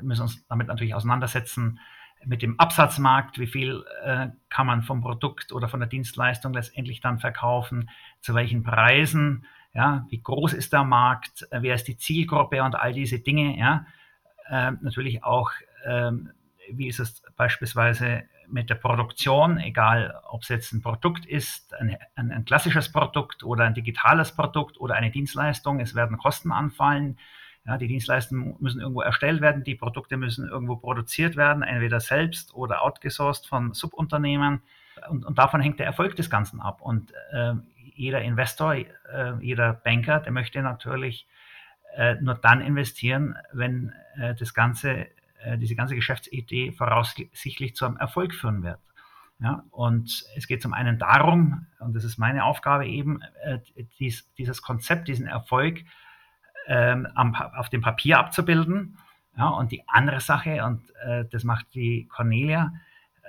müssen 0.00 0.22
uns 0.22 0.46
damit 0.46 0.68
natürlich 0.68 0.94
auseinandersetzen, 0.94 1.78
mit 2.24 2.42
dem 2.42 2.58
Absatzmarkt, 2.58 3.38
wie 3.38 3.46
viel 3.46 3.84
äh, 4.04 4.28
kann 4.50 4.66
man 4.66 4.82
vom 4.82 5.00
Produkt 5.00 5.52
oder 5.52 5.68
von 5.68 5.80
der 5.80 5.88
Dienstleistung 5.88 6.52
letztendlich 6.52 7.00
dann 7.00 7.18
verkaufen, 7.18 7.88
zu 8.20 8.34
welchen 8.34 8.62
Preisen, 8.62 9.46
ja, 9.72 10.06
wie 10.10 10.20
groß 10.20 10.52
ist 10.52 10.72
der 10.72 10.84
Markt, 10.84 11.46
äh, 11.50 11.62
wer 11.62 11.74
ist 11.74 11.88
die 11.88 11.96
Zielgruppe 11.96 12.62
und 12.62 12.74
all 12.74 12.92
diese 12.92 13.20
Dinge, 13.20 13.58
ja, 13.58 13.86
äh, 14.48 14.72
natürlich 14.82 15.24
auch, 15.24 15.50
ähm, 15.86 16.30
wie 16.70 16.88
ist 16.88 17.00
es 17.00 17.22
beispielsweise 17.36 18.24
mit 18.52 18.70
der 18.70 18.74
Produktion, 18.74 19.58
egal 19.58 20.20
ob 20.28 20.42
es 20.42 20.48
jetzt 20.48 20.72
ein 20.72 20.82
Produkt 20.82 21.26
ist, 21.26 21.74
ein, 21.74 21.96
ein, 22.14 22.30
ein 22.32 22.44
klassisches 22.44 22.92
Produkt 22.92 23.42
oder 23.42 23.64
ein 23.64 23.74
digitales 23.74 24.34
Produkt 24.34 24.80
oder 24.80 24.94
eine 24.94 25.10
Dienstleistung, 25.10 25.80
es 25.80 25.94
werden 25.94 26.18
Kosten 26.18 26.52
anfallen, 26.52 27.18
ja, 27.66 27.76
die 27.76 27.88
Dienstleistungen 27.88 28.56
müssen 28.58 28.80
irgendwo 28.80 29.02
erstellt 29.02 29.40
werden, 29.40 29.64
die 29.64 29.74
Produkte 29.74 30.16
müssen 30.16 30.48
irgendwo 30.48 30.76
produziert 30.76 31.36
werden, 31.36 31.62
entweder 31.62 32.00
selbst 32.00 32.54
oder 32.54 32.82
outgesourced 32.82 33.46
von 33.46 33.74
Subunternehmen. 33.74 34.62
Und, 35.08 35.24
und 35.24 35.38
davon 35.38 35.60
hängt 35.60 35.78
der 35.78 35.86
Erfolg 35.86 36.16
des 36.16 36.30
Ganzen 36.30 36.60
ab. 36.60 36.80
Und 36.80 37.12
äh, 37.32 37.54
jeder 37.94 38.22
Investor, 38.22 38.74
äh, 38.74 38.86
jeder 39.40 39.74
Banker, 39.74 40.20
der 40.20 40.32
möchte 40.32 40.62
natürlich 40.62 41.26
äh, 41.96 42.14
nur 42.20 42.34
dann 42.34 42.60
investieren, 42.60 43.36
wenn 43.52 43.92
äh, 44.16 44.34
das 44.34 44.54
ganze, 44.54 45.06
diese 45.56 45.74
ganze 45.74 45.94
Geschäftsidee 45.94 46.72
voraussichtlich 46.72 47.74
zu 47.74 47.86
einem 47.86 47.96
Erfolg 47.96 48.34
führen 48.34 48.62
wird. 48.62 48.80
Ja, 49.42 49.64
und 49.70 50.26
es 50.36 50.46
geht 50.46 50.60
zum 50.60 50.74
einen 50.74 50.98
darum, 50.98 51.66
und 51.78 51.96
das 51.96 52.04
ist 52.04 52.18
meine 52.18 52.44
Aufgabe 52.44 52.86
eben, 52.86 53.22
äh, 53.42 53.58
dies, 53.98 54.30
dieses 54.34 54.60
Konzept, 54.60 55.08
diesen 55.08 55.26
Erfolg 55.26 55.82
ähm, 56.66 57.08
am, 57.14 57.34
auf 57.34 57.70
dem 57.70 57.80
Papier 57.80 58.18
abzubilden. 58.18 58.98
Ja, 59.38 59.48
und 59.48 59.72
die 59.72 59.82
andere 59.88 60.20
Sache, 60.20 60.62
und 60.64 60.82
äh, 61.06 61.24
das 61.30 61.44
macht 61.44 61.72
die 61.74 62.06
Cornelia 62.08 62.74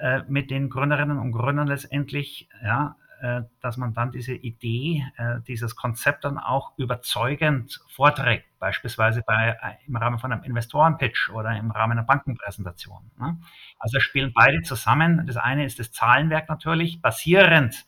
äh, 0.01 0.23
mit 0.27 0.51
den 0.51 0.69
Gründerinnen 0.69 1.17
und 1.17 1.31
Gründern 1.31 1.67
letztendlich, 1.67 2.49
ja, 2.61 2.97
äh, 2.97 3.00
dass 3.61 3.77
man 3.77 3.93
dann 3.93 4.11
diese 4.11 4.33
Idee, 4.33 5.05
äh, 5.17 5.41
dieses 5.47 5.75
Konzept 5.75 6.25
dann 6.25 6.37
auch 6.39 6.73
überzeugend 6.77 7.79
vorträgt, 7.87 8.45
beispielsweise 8.59 9.21
bei, 9.25 9.57
äh, 9.61 9.87
im 9.87 9.95
Rahmen 9.95 10.17
von 10.17 10.31
einem 10.31 10.43
Investorenpitch 10.43 11.29
oder 11.29 11.55
im 11.55 11.71
Rahmen 11.71 11.93
einer 11.93 12.03
Bankenpräsentation. 12.03 13.11
Ne? 13.19 13.37
Also 13.77 13.99
spielen 13.99 14.31
beide 14.33 14.61
zusammen. 14.63 15.25
Das 15.27 15.37
eine 15.37 15.65
ist 15.65 15.79
das 15.79 15.91
Zahlenwerk 15.91 16.49
natürlich, 16.49 17.01
basierend 17.01 17.85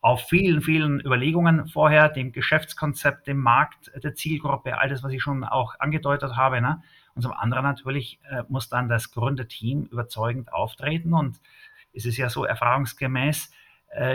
auf 0.00 0.28
vielen, 0.28 0.62
vielen 0.62 1.00
Überlegungen 1.00 1.66
vorher, 1.66 2.08
dem 2.08 2.30
Geschäftskonzept, 2.30 3.26
dem 3.26 3.38
Markt, 3.38 3.90
der 4.02 4.14
Zielgruppe, 4.14 4.78
all 4.78 4.88
das, 4.88 5.02
was 5.02 5.12
ich 5.12 5.22
schon 5.22 5.42
auch 5.42 5.74
angedeutet 5.80 6.36
habe. 6.36 6.60
Ne? 6.60 6.82
Und 7.16 7.22
zum 7.22 7.32
anderen 7.32 7.64
natürlich 7.64 8.20
äh, 8.30 8.44
muss 8.48 8.68
dann 8.68 8.88
das 8.88 9.10
Gründerteam 9.10 9.86
überzeugend 9.86 10.52
auftreten. 10.52 11.14
Und 11.14 11.40
es 11.92 12.06
ist 12.06 12.16
ja 12.16 12.28
so 12.28 12.44
erfahrungsgemäß, 12.44 13.46
äh, 13.46 13.57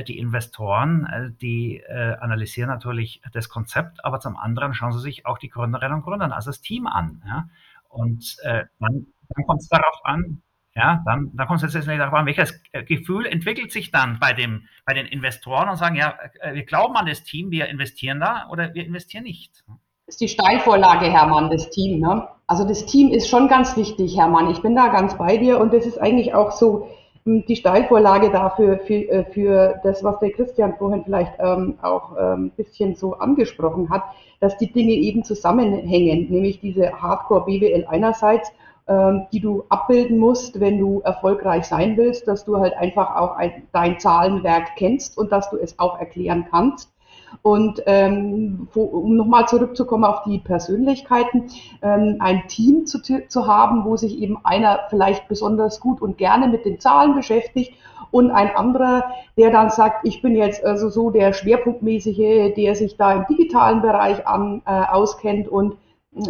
die 0.03 0.20
Investoren, 0.20 1.06
äh, 1.06 1.32
die 1.42 1.77
äh, 1.77 2.15
analysieren 2.20 2.70
natürlich 2.70 3.22
das 3.34 3.50
Konzept, 3.50 4.06
aber 4.06 4.20
zum 4.20 4.38
anderen 4.38 4.74
schauen 4.74 4.92
sie 4.92 5.00
sich 5.00 5.25
auch 5.25 5.38
die 5.38 5.50
Gründerinnen 5.50 5.96
und 5.96 6.03
Gründer, 6.03 6.34
also 6.34 6.51
das 6.51 6.62
Team 6.62 6.88
an. 6.88 7.24
Ja? 7.25 7.50
Und 7.89 8.38
äh, 8.44 8.65
dann, 8.80 9.08
dann 9.30 9.46
kommt 9.46 9.62
es 9.62 9.70
darauf 9.70 10.00
an, 10.03 10.42
ja, 10.75 11.03
dann, 11.06 11.32
dann 11.34 11.48
kommt 11.48 11.62
es 11.62 11.74
jetzt 11.74 11.88
darauf 11.88 12.13
an, 12.13 12.25
welches 12.25 12.60
äh, 12.72 12.84
Gefühl 12.84 13.25
entwickelt 13.27 13.72
sich 13.72 13.92
dann 13.92 14.20
bei, 14.20 14.34
dem, 14.34 14.68
bei 14.86 14.94
den 14.94 15.06
Investoren 15.06 15.70
und 15.70 15.77
sagen, 15.77 15.96
ja, 15.96 16.18
äh, 16.39 16.56
wir 16.56 16.63
glauben 16.63 16.96
an 16.96 17.06
das 17.06 17.24
Team, 17.24 17.51
wir 17.51 17.68
investieren 17.68 18.20
da 18.20 18.48
oder 18.50 18.74
wir 18.74 18.84
investieren 18.84 19.24
nicht. 19.24 19.63
Das 19.68 20.15
ist 20.15 20.22
die 20.22 20.27
Steilvorlage, 20.27 21.06
Hermann, 21.06 21.50
das 21.51 21.70
Team. 21.70 22.00
Ne? 22.00 22.27
Also 22.48 22.68
das 22.68 22.86
Team 22.88 23.12
ist 23.12 23.30
schon 23.30 23.48
ganz 23.48 23.77
wichtig, 23.77 24.18
Hermann. 24.18 24.50
Ich 24.50 24.62
bin 24.62 24.75
da 24.75 24.88
ganz 24.88 25.18
bei 25.18 25.38
dir 25.38 25.60
und 25.60 25.74
das 25.74 25.86
ist 25.86 26.00
eigentlich 26.00 26.34
auch 26.34 26.51
so 26.51 26.89
die 27.25 27.56
Steilvorlage 27.56 28.30
dafür, 28.32 28.80
für, 28.80 29.10
äh, 29.10 29.25
für 29.25 29.80
das, 29.84 30.03
was 30.03 30.20
der 30.20 30.32
Christian 30.32 30.75
vorhin 30.77 31.03
vielleicht 31.03 31.34
ähm, 31.39 31.77
auch 31.82 32.15
ein 32.15 32.34
ähm, 32.34 32.51
bisschen 32.58 32.96
so 32.96 33.13
angesprochen 33.13 33.89
hat, 33.89 34.03
dass 34.39 34.58
die 34.58 34.72
Dinge 34.72 34.94
eben 34.94 35.24
zusammenhängen, 35.24 36.30
nämlich 36.30 36.60
diese 36.60 36.92
Hardcore 37.01 37.46
BWL 37.46 37.86
einerseits 37.88 38.51
ähm, 38.86 39.27
die 39.32 39.39
du 39.39 39.63
abbilden 39.70 40.18
musst, 40.18 40.60
wenn 40.60 40.77
du 40.77 41.00
erfolgreich 41.06 41.63
sein 41.63 41.96
willst, 41.96 42.27
dass 42.27 42.44
du 42.44 42.58
halt 42.58 42.74
einfach 42.75 43.15
auch 43.15 43.38
ein, 43.38 43.63
dein 43.72 43.98
Zahlenwerk 43.98 44.75
kennst 44.75 45.18
und 45.18 45.32
dass 45.32 45.50
du 45.50 45.58
es 45.58 45.80
auch 45.80 46.00
erklären 46.00 46.48
kannst. 46.51 46.93
Und 47.42 47.82
ähm, 47.86 48.68
wo, 48.74 48.84
um 48.84 49.16
nochmal 49.16 49.48
zurückzukommen 49.48 50.06
auf 50.06 50.24
die 50.24 50.40
Persönlichkeiten, 50.40 51.50
ähm, 51.82 52.18
ein 52.20 52.48
Team 52.48 52.86
zu, 52.86 53.02
zu 53.02 53.48
haben, 53.48 53.86
wo 53.86 53.98
sich 53.98 54.20
eben 54.20 54.38
einer 54.44 54.80
vielleicht 54.90 55.28
besonders 55.28 55.80
gut 55.80 56.02
und 56.02 56.18
gerne 56.18 56.48
mit 56.48 56.66
den 56.66 56.80
Zahlen 56.80 57.16
beschäftigt 57.16 57.74
und 58.12 58.30
ein 58.30 58.56
anderer, 58.56 59.06
der 59.38 59.50
dann 59.50 59.72
sagt, 59.72 60.06
ich 60.08 60.22
bin 60.22 60.36
jetzt 60.36 60.63
also 60.63 60.90
so 60.90 61.10
der 61.10 61.34
Schwerpunktmäßige, 61.34 62.54
der 62.56 62.75
sich 62.75 62.96
da 62.96 63.13
im 63.13 63.25
digitalen 63.28 63.82
Bereich 63.82 64.28
an, 64.28 64.62
äh, 64.66 64.84
auskennt 64.86 65.48
und 65.48 65.78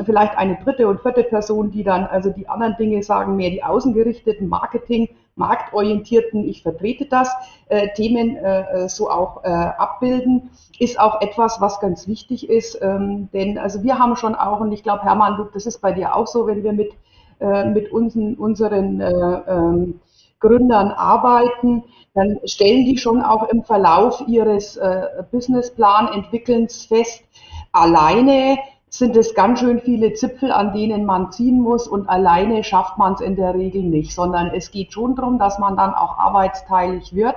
vielleicht 0.06 0.38
eine 0.38 0.58
dritte 0.64 0.88
und 0.88 1.02
vierte 1.02 1.24
Person, 1.24 1.72
die 1.72 1.84
dann 1.84 2.06
also 2.06 2.30
die 2.30 2.48
anderen 2.48 2.76
Dinge 2.78 3.04
sagen, 3.04 3.36
mehr 3.36 3.50
die 3.50 3.64
außengerichteten 3.64 4.48
Marketing, 4.48 5.10
marktorientierten, 5.36 6.48
ich 6.48 6.62
vertrete 6.62 7.06
das, 7.06 7.30
äh, 7.68 7.90
Themen 7.96 8.38
äh, 8.38 8.88
so 8.88 9.10
auch 9.10 9.44
äh, 9.44 9.48
abbilden, 9.48 10.52
ist 10.80 11.00
auch 11.00 11.22
etwas, 11.22 11.60
was 11.60 11.80
ganz 11.80 12.08
wichtig 12.08 12.50
ist. 12.50 12.80
Ähm, 12.82 13.30
denn 13.34 13.58
also 13.58 13.84
wir 13.84 14.00
haben 14.00 14.16
schon 14.16 14.36
auch, 14.36 14.60
und 14.60 14.72
ich 14.72 14.84
glaube, 14.84 15.04
Hermann, 15.04 15.50
das 15.54 15.66
ist 15.66 15.80
bei 15.80 15.92
dir 15.92 16.16
auch 16.16 16.28
so, 16.28 16.48
wenn 16.48 16.64
wir 16.64 16.74
mit, 16.74 16.94
äh, 17.40 17.66
mit 17.66 17.92
unseren, 17.92 18.36
unseren 18.36 19.02
äh, 19.02 19.12
ähm, 19.48 20.00
Gründern 20.40 20.92
arbeiten, 20.92 21.84
dann 22.14 22.40
stellen 22.46 22.86
die 22.86 22.98
schon 22.98 23.22
auch 23.22 23.50
im 23.50 23.64
Verlauf 23.64 24.24
ihres 24.28 24.78
äh, 24.78 25.24
Businessplan-Entwickelns 25.32 26.86
fest, 26.86 27.24
alleine 27.72 28.58
sind 28.94 29.18
es 29.18 29.34
ganz 29.34 29.60
schön 29.60 29.82
viele 29.82 30.14
Zipfel, 30.14 30.52
an 30.52 30.72
denen 30.72 31.04
man 31.04 31.32
ziehen 31.32 31.60
muss 31.60 31.88
und 31.88 32.08
alleine 32.08 32.64
schafft 32.64 33.00
man 33.00 33.14
es 33.14 33.22
in 33.22 33.36
der 33.36 33.56
Regel 33.56 33.82
nicht, 33.82 34.14
sondern 34.14 34.52
es 34.54 34.70
geht 34.70 34.94
schon 34.94 35.16
darum, 35.16 35.40
dass 35.40 35.58
man 35.58 35.76
dann 35.76 35.96
auch 35.96 36.20
arbeitsteilig 36.20 37.16
wird 37.16 37.36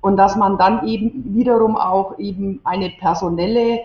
und 0.00 0.16
dass 0.16 0.34
man 0.34 0.56
dann 0.56 0.88
eben 0.88 1.34
wiederum 1.34 1.76
auch 1.76 2.18
eben 2.18 2.62
eine 2.64 2.88
personelle 2.88 3.80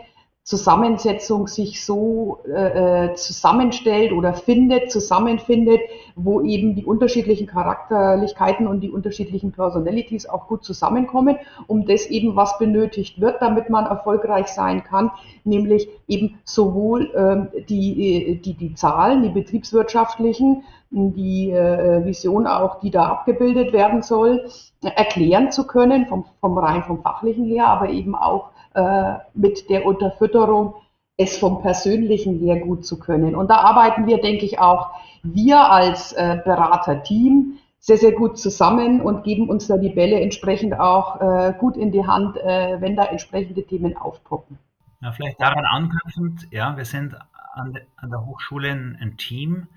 Zusammensetzung 0.50 1.46
sich 1.46 1.86
so 1.86 2.39
äh, 2.51 3.10
äh, 3.10 3.13
zusammenstellt 3.13 4.12
oder 4.12 4.34
findet, 4.34 4.91
zusammenfindet, 4.91 5.79
wo 6.15 6.41
eben 6.41 6.74
die 6.74 6.86
unterschiedlichen 6.86 7.46
Charakterlichkeiten 7.46 8.65
und 8.65 8.82
die 8.82 8.89
unterschiedlichen 8.89 9.51
Personalities 9.51 10.27
auch 10.27 10.48
gut 10.48 10.63
zusammenkommen, 10.63 11.38
um 11.68 11.86
das 11.86 12.08
eben, 12.08 12.36
was 12.36 12.58
benötigt 12.58 13.22
wird, 13.22 13.44
damit 13.44 13.70
man 13.70 13.86
erfolgreich 13.86 14.48
sein 14.48 14.84
kann, 14.84 15.12
nämlich 15.44 15.88
eben 16.08 16.39
sowohl 16.46 17.12
äh, 17.13 17.62
die, 17.65 18.41
die, 18.44 18.56
die 18.56 18.74
Zahlen, 18.74 19.22
die 19.22 19.29
betriebswirtschaftlichen, 19.29 20.63
die 20.89 21.51
äh, 21.51 22.03
Vision 22.03 22.48
auch, 22.48 22.79
die 22.79 22.89
da 22.89 23.03
abgebildet 23.06 23.72
werden 23.72 24.01
soll, 24.01 24.50
erklären 24.82 25.51
zu 25.51 25.68
können, 25.68 26.08
vom, 26.08 26.25
vom 26.41 26.58
rein 26.58 26.82
vom 26.86 27.03
fachlichen 27.03 27.46
her, 27.46 27.68
aber 27.68 27.89
eben 27.89 28.15
auch 28.15 28.50
äh, 28.73 29.13
mit 29.33 29.69
der 29.69 29.85
Unterfütterung 29.85 30.75
es 31.17 31.38
vom 31.38 31.61
Persönlichen 31.61 32.39
her 32.39 32.59
gut 32.59 32.85
zu 32.85 32.97
können. 32.97 33.35
Und 33.35 33.49
da 33.49 33.55
arbeiten 33.55 34.07
wir, 34.07 34.21
denke 34.21 34.45
ich, 34.45 34.59
auch 34.59 34.91
wir 35.21 35.69
als 35.69 36.13
äh, 36.13 36.41
Beraterteam 36.45 37.57
sehr, 37.79 37.97
sehr 37.97 38.13
gut 38.13 38.38
zusammen 38.38 39.01
und 39.01 39.23
geben 39.23 39.49
uns 39.49 39.67
da 39.67 39.77
die 39.77 39.89
Bälle 39.89 40.19
entsprechend 40.19 40.79
auch 40.79 41.19
äh, 41.19 41.53
gut 41.57 41.77
in 41.77 41.91
die 41.91 42.05
Hand, 42.05 42.38
äh, 42.38 42.79
wenn 42.79 42.95
da 42.95 43.05
entsprechende 43.05 43.65
Themen 43.65 43.97
aufpoppen. 43.97 44.57
Ja, 45.01 45.11
vielleicht 45.11 45.41
daran 45.41 45.65
anknüpfend, 45.65 46.47
ja, 46.51 46.75
wir 46.75 46.85
sind 46.85 47.15
an, 47.53 47.73
de, 47.73 47.83
an 47.95 48.09
der 48.09 48.25
Hochschule 48.25 48.69
ein 48.69 49.15
Team, 49.17 49.67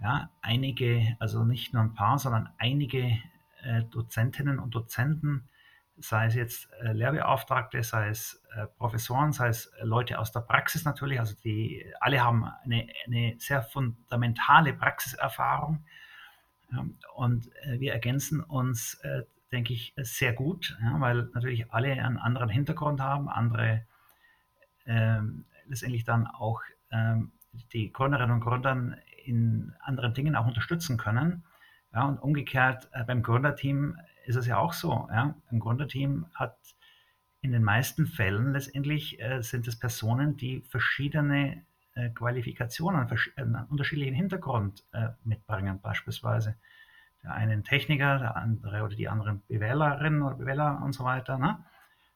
ja, 0.00 0.30
einige, 0.40 1.16
also 1.20 1.44
nicht 1.44 1.74
nur 1.74 1.82
ein 1.82 1.94
paar, 1.94 2.18
sondern 2.18 2.48
einige 2.58 3.18
äh, 3.62 3.82
Dozentinnen 3.90 4.58
und 4.58 4.74
Dozenten, 4.74 5.48
sei 6.02 6.26
es 6.26 6.34
jetzt 6.34 6.68
äh, 6.82 6.92
Lehrbeauftragte, 6.92 7.82
sei 7.82 8.08
es 8.08 8.42
äh, 8.54 8.66
Professoren, 8.78 9.32
sei 9.32 9.48
es 9.48 9.66
äh, 9.66 9.84
Leute 9.84 10.18
aus 10.18 10.32
der 10.32 10.40
Praxis 10.40 10.84
natürlich, 10.84 11.20
also 11.20 11.34
die 11.44 11.86
alle 12.00 12.22
haben 12.22 12.44
eine, 12.64 12.88
eine 13.06 13.34
sehr 13.38 13.62
fundamentale 13.62 14.74
Praxiserfahrung. 14.74 15.84
Ja, 16.72 16.86
und 17.14 17.50
wir 17.76 17.92
ergänzen 17.92 18.40
uns 18.40 18.98
denke 19.52 19.74
ich, 19.74 19.92
sehr 19.98 20.32
gut, 20.32 20.76
weil 20.80 21.28
natürlich 21.34 21.70
alle 21.70 21.92
einen 21.92 22.16
anderen 22.16 22.48
Hintergrund 22.48 23.00
haben, 23.00 23.28
andere 23.28 23.84
ähm, 24.86 25.44
letztendlich 25.66 26.04
dann 26.04 26.26
auch 26.26 26.62
ähm, 26.90 27.32
die 27.72 27.92
Gründerinnen 27.92 28.32
und 28.32 28.40
Gründer 28.40 28.96
in 29.24 29.74
anderen 29.80 30.14
Dingen 30.14 30.36
auch 30.36 30.46
unterstützen 30.46 30.96
können. 30.96 31.44
Ja, 31.92 32.04
und 32.04 32.18
umgekehrt 32.18 32.88
äh, 32.92 33.04
beim 33.04 33.22
Gründerteam 33.22 33.98
ist 34.24 34.36
es 34.36 34.46
ja 34.46 34.58
auch 34.58 34.72
so. 34.72 35.08
Ja. 35.10 35.34
Ein 35.50 35.60
Gründerteam 35.60 36.26
hat 36.34 36.56
in 37.40 37.52
den 37.52 37.64
meisten 37.64 38.06
Fällen 38.06 38.52
letztendlich 38.52 39.20
äh, 39.20 39.42
sind 39.42 39.66
es 39.66 39.78
Personen, 39.78 40.36
die 40.36 40.60
verschiedene 40.60 41.64
äh, 41.94 42.10
Qualifikationen, 42.10 43.08
einen 43.36 43.64
unterschiedlichen 43.68 44.14
Hintergrund 44.14 44.84
äh, 44.92 45.08
mitbringen, 45.24 45.80
beispielsweise 45.80 46.56
der 47.22 47.32
eine 47.32 47.52
ein 47.52 47.64
Techniker, 47.64 48.18
der 48.18 48.36
andere 48.36 48.82
oder 48.82 48.96
die 48.96 49.08
anderen 49.08 49.42
Bewählerinnen 49.48 50.22
oder 50.22 50.36
Bewähler 50.36 50.80
und 50.84 50.92
so 50.92 51.04
weiter. 51.04 51.38
Ne? 51.38 51.64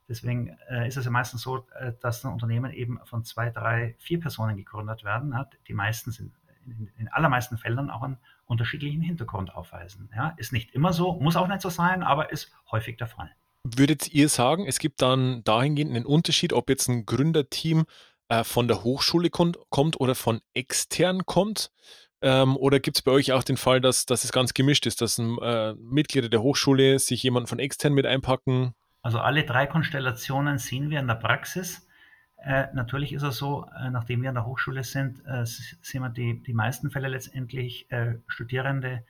Deswegen 0.08 0.56
äh, 0.68 0.86
ist 0.88 0.96
es 0.96 1.04
ja 1.04 1.10
meistens 1.10 1.42
so, 1.42 1.66
äh, 1.74 1.92
dass 2.00 2.24
ein 2.24 2.32
Unternehmen 2.32 2.72
eben 2.72 3.00
von 3.04 3.24
zwei, 3.24 3.50
drei, 3.50 3.94
vier 3.98 4.20
Personen 4.20 4.56
gegründet 4.56 5.04
werden 5.04 5.36
hat. 5.36 5.56
Die 5.68 5.74
meisten 5.74 6.10
sind 6.10 6.32
in 6.66 6.90
den 6.98 7.08
allermeisten 7.08 7.58
Fällen 7.58 7.90
auch 7.90 8.02
einen 8.02 8.18
unterschiedlichen 8.46 9.00
Hintergrund 9.00 9.54
aufweisen. 9.54 10.10
Ja? 10.14 10.34
Ist 10.36 10.52
nicht 10.52 10.72
immer 10.72 10.92
so, 10.92 11.14
muss 11.20 11.36
auch 11.36 11.48
nicht 11.48 11.60
so 11.60 11.70
sein, 11.70 12.02
aber 12.02 12.32
ist 12.32 12.52
häufig 12.70 12.96
der 12.96 13.06
Fall. 13.06 13.30
Würdet 13.64 14.12
ihr 14.12 14.28
sagen, 14.28 14.66
es 14.66 14.78
gibt 14.78 15.02
dann 15.02 15.42
dahingehend 15.44 15.94
einen 15.94 16.06
Unterschied, 16.06 16.52
ob 16.52 16.68
jetzt 16.68 16.88
ein 16.88 17.04
Gründerteam 17.04 17.86
äh, 18.28 18.44
von 18.44 18.68
der 18.68 18.84
Hochschule 18.84 19.30
kommt, 19.30 19.58
kommt 19.70 20.00
oder 20.00 20.14
von 20.14 20.40
extern 20.54 21.26
kommt? 21.26 21.70
Ähm, 22.22 22.56
oder 22.56 22.80
gibt 22.80 22.96
es 22.98 23.02
bei 23.02 23.12
euch 23.12 23.32
auch 23.32 23.42
den 23.42 23.56
Fall, 23.56 23.80
dass, 23.80 24.06
dass 24.06 24.24
es 24.24 24.32
ganz 24.32 24.54
gemischt 24.54 24.86
ist, 24.86 25.00
dass 25.00 25.18
ein, 25.18 25.38
äh, 25.38 25.74
Mitglieder 25.74 26.28
der 26.28 26.42
Hochschule 26.42 26.98
sich 26.98 27.22
jemanden 27.22 27.46
von 27.46 27.58
extern 27.58 27.92
mit 27.92 28.06
einpacken? 28.06 28.74
Also 29.02 29.20
alle 29.20 29.44
drei 29.44 29.66
Konstellationen 29.66 30.58
sehen 30.58 30.90
wir 30.90 30.98
in 30.98 31.06
der 31.06 31.14
Praxis. 31.14 31.86
Äh, 32.36 32.68
natürlich 32.74 33.12
ist 33.12 33.22
es 33.22 33.36
so, 33.38 33.66
äh, 33.78 33.90
nachdem 33.90 34.22
wir 34.22 34.28
an 34.28 34.34
der 34.34 34.46
Hochschule 34.46 34.84
sind, 34.84 35.24
äh, 35.26 35.44
sehen 35.46 36.02
wir 36.02 36.10
die, 36.10 36.42
die 36.42 36.52
meisten 36.52 36.90
Fälle 36.90 37.08
letztendlich 37.08 37.90
äh, 37.90 38.18
Studierende, 38.28 39.04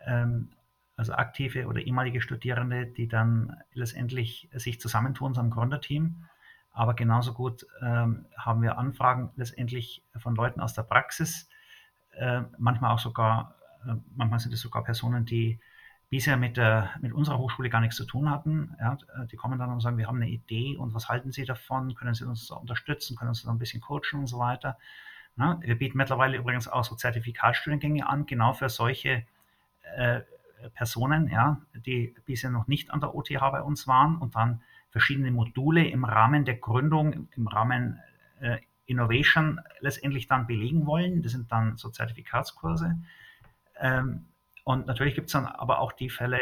ähm, 0.00 0.50
also 0.96 1.12
aktive 1.14 1.66
oder 1.66 1.80
ehemalige 1.80 2.20
Studierende, 2.20 2.86
die 2.86 3.08
dann 3.08 3.56
letztendlich 3.72 4.48
sich 4.52 4.80
zusammentun 4.80 5.34
zu 5.34 5.40
einem 5.40 5.50
Gründerteam. 5.50 6.24
Aber 6.72 6.94
genauso 6.94 7.32
gut 7.32 7.66
ähm, 7.82 8.26
haben 8.36 8.62
wir 8.62 8.78
Anfragen 8.78 9.30
letztendlich 9.36 10.04
von 10.16 10.34
Leuten 10.34 10.60
aus 10.60 10.74
der 10.74 10.82
Praxis, 10.82 11.48
äh, 12.12 12.42
manchmal 12.58 12.92
auch 12.92 12.98
sogar, 12.98 13.54
manchmal 14.14 14.40
sind 14.40 14.52
es 14.52 14.60
sogar 14.60 14.82
Personen, 14.84 15.24
die 15.24 15.60
bisher 16.10 16.36
mit, 16.36 16.56
der, 16.56 16.90
mit 17.00 17.12
unserer 17.12 17.38
Hochschule 17.38 17.68
gar 17.68 17.80
nichts 17.80 17.96
zu 17.96 18.04
tun 18.04 18.30
hatten. 18.30 18.74
Ja, 18.80 18.96
die 19.30 19.36
kommen 19.36 19.58
dann 19.58 19.70
und 19.70 19.80
sagen, 19.80 19.98
wir 19.98 20.06
haben 20.06 20.16
eine 20.16 20.30
Idee 20.30 20.76
und 20.76 20.94
was 20.94 21.08
halten 21.08 21.32
Sie 21.32 21.44
davon? 21.44 21.94
Können 21.94 22.14
Sie 22.14 22.24
uns 22.24 22.50
unterstützen? 22.50 23.16
Können 23.16 23.34
Sie 23.34 23.46
uns 23.46 23.54
ein 23.54 23.58
bisschen 23.58 23.80
coachen 23.80 24.20
und 24.20 24.26
so 24.26 24.38
weiter? 24.38 24.78
Ja, 25.36 25.58
wir 25.60 25.78
bieten 25.78 25.98
mittlerweile 25.98 26.36
übrigens 26.36 26.66
auch 26.66 26.84
so 26.84 26.96
Zertifikatstudiengänge 26.96 28.08
an, 28.08 28.26
genau 28.26 28.54
für 28.54 28.68
solche 28.68 29.24
äh, 29.96 30.20
Personen, 30.74 31.28
ja, 31.28 31.60
die 31.74 32.14
bisher 32.24 32.50
noch 32.50 32.66
nicht 32.66 32.90
an 32.90 33.00
der 33.00 33.14
OTH 33.14 33.38
bei 33.52 33.62
uns 33.62 33.86
waren 33.86 34.16
und 34.16 34.34
dann 34.34 34.62
verschiedene 34.90 35.30
Module 35.30 35.86
im 35.86 36.04
Rahmen 36.04 36.44
der 36.44 36.56
Gründung, 36.56 37.28
im 37.36 37.46
Rahmen 37.46 38.00
äh, 38.40 38.58
Innovation 38.86 39.60
letztendlich 39.80 40.26
dann 40.26 40.46
belegen 40.46 40.86
wollen. 40.86 41.22
Das 41.22 41.32
sind 41.32 41.52
dann 41.52 41.76
so 41.76 41.90
Zertifikatskurse. 41.90 42.98
Ähm, 43.78 44.26
und 44.68 44.86
natürlich 44.86 45.14
gibt 45.14 45.28
es 45.28 45.32
dann 45.32 45.46
aber 45.46 45.80
auch 45.80 45.92
die 45.92 46.10
Fälle, 46.10 46.38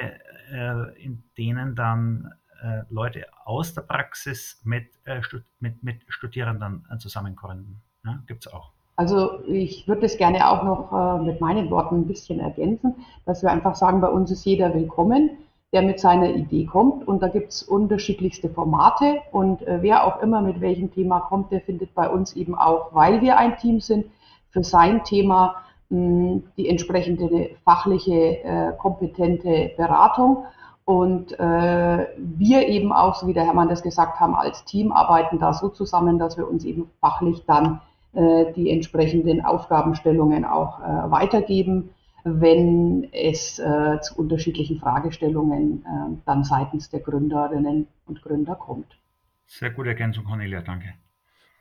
äh, 0.53 1.01
in 1.01 1.23
denen 1.39 1.77
dann 1.77 2.33
äh, 2.61 2.83
Leute 2.91 3.27
aus 3.45 3.73
der 3.73 3.83
Praxis 3.83 4.61
mit, 4.65 4.87
äh, 5.05 5.21
mit, 5.61 5.85
mit 5.85 6.03
Studierenden 6.09 6.85
äh, 6.91 6.99
zusammengründen. 6.99 7.81
Ja, 8.05 8.19
gibt 8.27 8.45
es 8.45 8.53
auch. 8.53 8.73
Also 8.97 9.45
ich 9.47 9.87
würde 9.87 10.01
das 10.01 10.17
gerne 10.17 10.49
auch 10.49 10.65
noch 10.65 11.21
äh, 11.21 11.25
mit 11.25 11.41
meinen 11.41 11.71
Worten 11.71 12.01
ein 12.01 12.09
bisschen 12.09 12.41
ergänzen, 12.41 12.97
dass 13.27 13.45
wir 13.45 13.53
einfach 13.53 13.77
sagen, 13.77 14.01
bei 14.01 14.09
uns 14.09 14.33
ist 14.33 14.45
jeder 14.45 14.75
willkommen 14.75 15.31
der 15.73 15.83
mit 15.83 16.01
seiner 16.01 16.31
Idee 16.31 16.65
kommt. 16.65 17.07
Und 17.07 17.23
da 17.23 17.29
gibt 17.29 17.53
es 17.53 17.63
unterschiedlichste 17.63 18.49
Formate. 18.49 19.19
Und 19.31 19.63
äh, 19.67 19.83
wer 19.83 20.05
auch 20.05 20.23
immer 20.23 20.41
mit 20.41 20.61
welchem 20.61 20.93
Thema 20.93 21.21
kommt, 21.21 21.53
der 21.53 21.61
findet 21.61 21.95
bei 21.95 22.09
uns 22.09 22.35
eben 22.35 22.55
auch, 22.55 22.95
weil 22.95 23.21
wir 23.21 23.37
ein 23.37 23.57
Team 23.59 23.81
sind, 23.81 24.07
für 24.51 24.65
sein 24.65 25.05
Thema 25.05 25.57
die 25.91 26.69
entsprechende 26.69 27.51
fachliche, 27.65 28.43
äh, 28.45 28.73
kompetente 28.77 29.73
Beratung. 29.77 30.45
Und 30.85 31.33
äh, 31.39 32.07
wir 32.17 32.69
eben 32.69 32.93
auch, 32.93 33.17
so 33.17 33.27
wie 33.27 33.33
der 33.33 33.45
Hermann 33.45 33.69
das 33.69 33.83
gesagt 33.83 34.21
haben, 34.21 34.35
als 34.35 34.65
Team 34.65 34.93
arbeiten 34.93 35.39
da 35.39 35.53
so 35.53 35.69
zusammen, 35.69 36.19
dass 36.19 36.37
wir 36.37 36.49
uns 36.49 36.65
eben 36.65 36.89
fachlich 37.01 37.45
dann 37.47 37.81
äh, 38.15 38.53
die 38.53 38.71
entsprechenden 38.71 39.45
Aufgabenstellungen 39.45 40.45
auch 40.45 40.81
weitergeben 41.11 41.91
wenn 42.29 43.07
es 43.13 43.55
zu 43.55 44.17
unterschiedlichen 44.17 44.81
Fragestellungen 44.81 45.85
dann 46.25 46.43
seitens 46.43 46.91
der 46.91 46.99
Gründerinnen 46.99 47.87
und 48.05 48.21
Gründer 48.21 48.57
kommt. 48.57 48.99
Sehr 49.47 49.71
gute 49.71 49.91
Ergänzung, 49.91 50.25
Cornelia, 50.25 50.61
danke. 50.61 50.95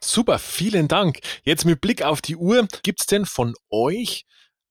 Super, 0.06 0.38
vielen 0.38 0.86
Dank. 0.86 1.18
Jetzt 1.42 1.64
mit 1.64 1.80
Blick 1.80 2.02
auf 2.02 2.22
die 2.22 2.36
Uhr, 2.36 2.68
gibt 2.84 3.00
es 3.00 3.06
denn 3.06 3.26
von 3.26 3.54
euch 3.70 4.24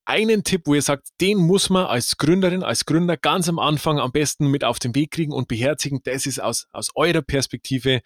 einen 0.05 0.45
Tipp, 0.45 0.61
wo 0.63 0.75
ihr 0.75 0.81
sagt, 0.81 1.09
den 1.19 1.39
muss 1.39 1.69
man 1.69 1.87
als 1.87 2.15
Gründerin, 2.15 2.63
als 2.63 2.85
Gründer 2.85 3.17
ganz 3.17 3.49
am 3.49 3.59
Anfang 3.59 3.99
am 3.99 4.13
besten 4.13 4.47
mit 4.47 4.63
auf 4.63 4.79
den 4.79 4.95
Weg 4.95 5.11
kriegen 5.11 5.33
und 5.33 5.49
beherzigen? 5.49 5.99
Das 6.05 6.25
ist 6.25 6.41
aus, 6.41 6.67
aus 6.71 6.89
eurer 6.95 7.21
Perspektive 7.21 7.99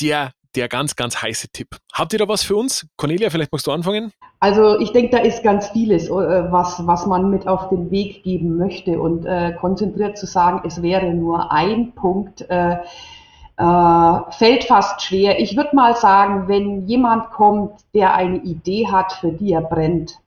der 0.00 0.32
der 0.56 0.68
ganz, 0.68 0.96
ganz 0.96 1.22
heiße 1.22 1.48
Tipp. 1.52 1.76
Habt 1.92 2.12
ihr 2.12 2.18
da 2.18 2.26
was 2.26 2.42
für 2.42 2.56
uns? 2.56 2.84
Cornelia, 2.96 3.30
vielleicht 3.30 3.52
magst 3.52 3.68
du 3.68 3.70
anfangen? 3.70 4.12
Also 4.40 4.80
ich 4.80 4.90
denke, 4.90 5.16
da 5.16 5.22
ist 5.22 5.44
ganz 5.44 5.68
vieles, 5.68 6.08
äh, 6.08 6.10
was, 6.10 6.84
was 6.86 7.06
man 7.06 7.30
mit 7.30 7.46
auf 7.46 7.68
den 7.68 7.90
Weg 7.92 8.24
geben 8.24 8.56
möchte. 8.56 9.00
Und 9.00 9.26
äh, 9.26 9.52
konzentriert 9.60 10.18
zu 10.18 10.26
sagen, 10.26 10.62
es 10.66 10.82
wäre 10.82 11.14
nur 11.14 11.52
ein 11.52 11.94
Punkt, 11.94 12.42
äh, 12.50 12.78
äh, 13.60 14.32
fällt 14.32 14.64
fast 14.64 15.02
schwer. 15.02 15.38
Ich 15.38 15.54
würde 15.54 15.76
mal 15.76 15.94
sagen, 15.94 16.48
wenn 16.48 16.86
jemand 16.86 17.30
kommt, 17.30 17.72
der 17.92 18.14
eine 18.14 18.38
Idee 18.38 18.88
hat, 18.88 19.12
für 19.12 19.32
die 19.32 19.52
er 19.52 19.60
brennt, 19.60 20.18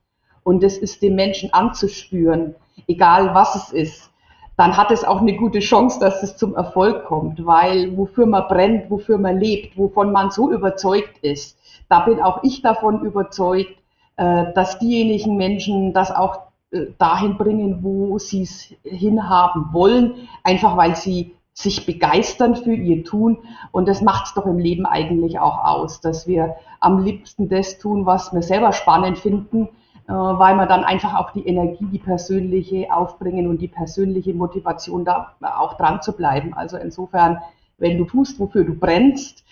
und 0.43 0.63
es 0.63 0.78
ist 0.78 1.02
dem 1.02 1.15
Menschen 1.15 1.52
anzuspüren, 1.52 2.54
egal 2.88 3.34
was 3.34 3.56
es 3.56 3.72
ist, 3.72 4.12
dann 4.56 4.78
hat 4.78 4.91
es 4.91 5.04
auch 5.04 5.22
eine 5.22 5.36
gute 5.36 5.60
Chance, 5.60 6.00
dass 6.00 6.22
es 6.22 6.38
zum 6.38 6.54
Erfolg 6.54 7.06
kommt, 7.06 7.43
weil 7.43 7.98
wofür 7.98 8.28
man 8.28 8.48
brennt, 8.48 8.91
wofür 8.91 9.17
man 9.17 9.39
lebt, 9.39 9.78
wovon 9.78 10.12
man 10.12 10.30
so 10.30 10.52
überzeugt 10.52 11.17
ist, 11.24 11.58
da 11.89 12.02
bin 12.02 12.22
auch 12.22 12.43
ich 12.43 12.62
davon 12.62 13.02
überzeugt, 13.02 13.76
äh, 14.17 14.54
dass 14.54 14.78
diejenigen 14.78 15.38
Menschen 15.38 15.91
das 15.91 16.12
auch 16.12 16.41
äh, 16.69 16.86
dahin 17.00 17.38
bringen, 17.38 17.80
wo 17.82 18.19
sie 18.19 18.43
es 18.43 18.74
hinhaben 18.84 19.69
wollen, 19.72 20.28
einfach 20.43 20.78
weil 20.78 20.96
sie 20.96 21.34
sich 21.53 21.85
begeistern 21.85 22.55
für 22.55 22.73
ihr 22.73 23.03
Tun. 23.03 23.37
Und 23.71 23.87
das 23.87 24.01
macht 24.01 24.27
es 24.27 24.33
doch 24.33 24.45
im 24.45 24.57
Leben 24.57 24.85
eigentlich 24.85 25.39
auch 25.39 25.63
aus, 25.63 26.01
dass 26.01 26.27
wir 26.27 26.55
am 26.79 27.03
liebsten 27.03 27.49
das 27.49 27.77
tun, 27.77 28.05
was 28.05 28.33
wir 28.33 28.41
selber 28.41 28.73
spannend 28.73 29.19
finden 29.19 29.69
äh, 30.07 30.11
weil 30.11 30.55
man 30.55 30.67
dann 30.67 30.83
einfach 30.83 31.13
auch 31.13 31.31
die 31.31 31.47
Energie, 31.47 31.85
die 31.85 31.99
persönliche 31.99 32.93
aufbringen 32.93 33.47
und 33.47 33.61
die 33.61 33.69
persönliche 33.69 34.33
Motivation 34.33 35.05
da 35.05 35.35
auch 35.39 35.77
dran 35.77 36.01
zu 36.01 36.13
bleiben. 36.13 36.53
Also 36.53 36.77
insofern, 36.77 37.37
wenn 37.77 37.97
du 37.97 38.03
tust, 38.03 38.37
wofür 38.37 38.65
du 38.65 38.75
brennst, 38.75 39.45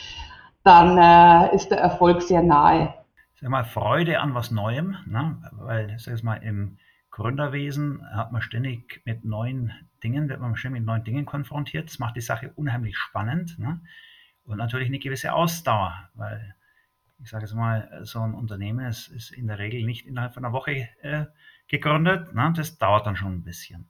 dann 0.63 0.97
äh, 0.97 1.55
ist 1.55 1.71
der 1.71 1.79
Erfolg 1.79 2.21
sehr 2.21 2.43
nahe. 2.43 2.93
Sag 3.39 3.49
mal, 3.49 3.63
Freude 3.63 4.19
an 4.19 4.35
was 4.35 4.51
Neuem, 4.51 4.97
ne? 5.07 5.37
weil, 5.53 5.95
sag 5.97 6.21
mal, 6.21 6.35
im 6.35 6.77
Gründerwesen 7.11 8.09
hat 8.15 8.31
man 8.31 8.41
ständig 8.41 9.01
mit 9.05 9.25
neuen 9.25 9.73
Dingen, 10.03 10.29
wird 10.29 10.39
man 10.39 10.55
ständig 10.55 10.81
mit 10.81 10.87
neuen 10.87 11.03
Dingen 11.03 11.25
konfrontiert. 11.25 11.89
Das 11.89 11.99
macht 11.99 12.15
die 12.15 12.21
Sache 12.21 12.51
unheimlich 12.55 12.97
spannend. 12.97 13.59
Ne? 13.59 13.81
Und 14.45 14.57
natürlich 14.57 14.87
eine 14.87 14.99
gewisse 14.99 15.33
Ausdauer, 15.33 16.09
weil 16.15 16.55
ich 17.21 17.29
sage 17.29 17.45
es 17.45 17.53
mal, 17.53 17.99
so 18.03 18.21
ein 18.21 18.33
Unternehmen 18.33 18.85
ist, 18.87 19.09
ist, 19.09 19.31
in 19.31 19.47
der 19.47 19.59
Regel 19.59 19.83
nicht 19.83 20.07
innerhalb 20.07 20.33
von 20.33 20.43
einer 20.43 20.53
Woche 20.53 20.89
äh, 21.01 21.25
gegründet. 21.67 22.33
Ne? 22.33 22.53
Das 22.55 22.77
dauert 22.77 23.05
dann 23.05 23.15
schon 23.15 23.33
ein 23.33 23.43
bisschen. 23.43 23.89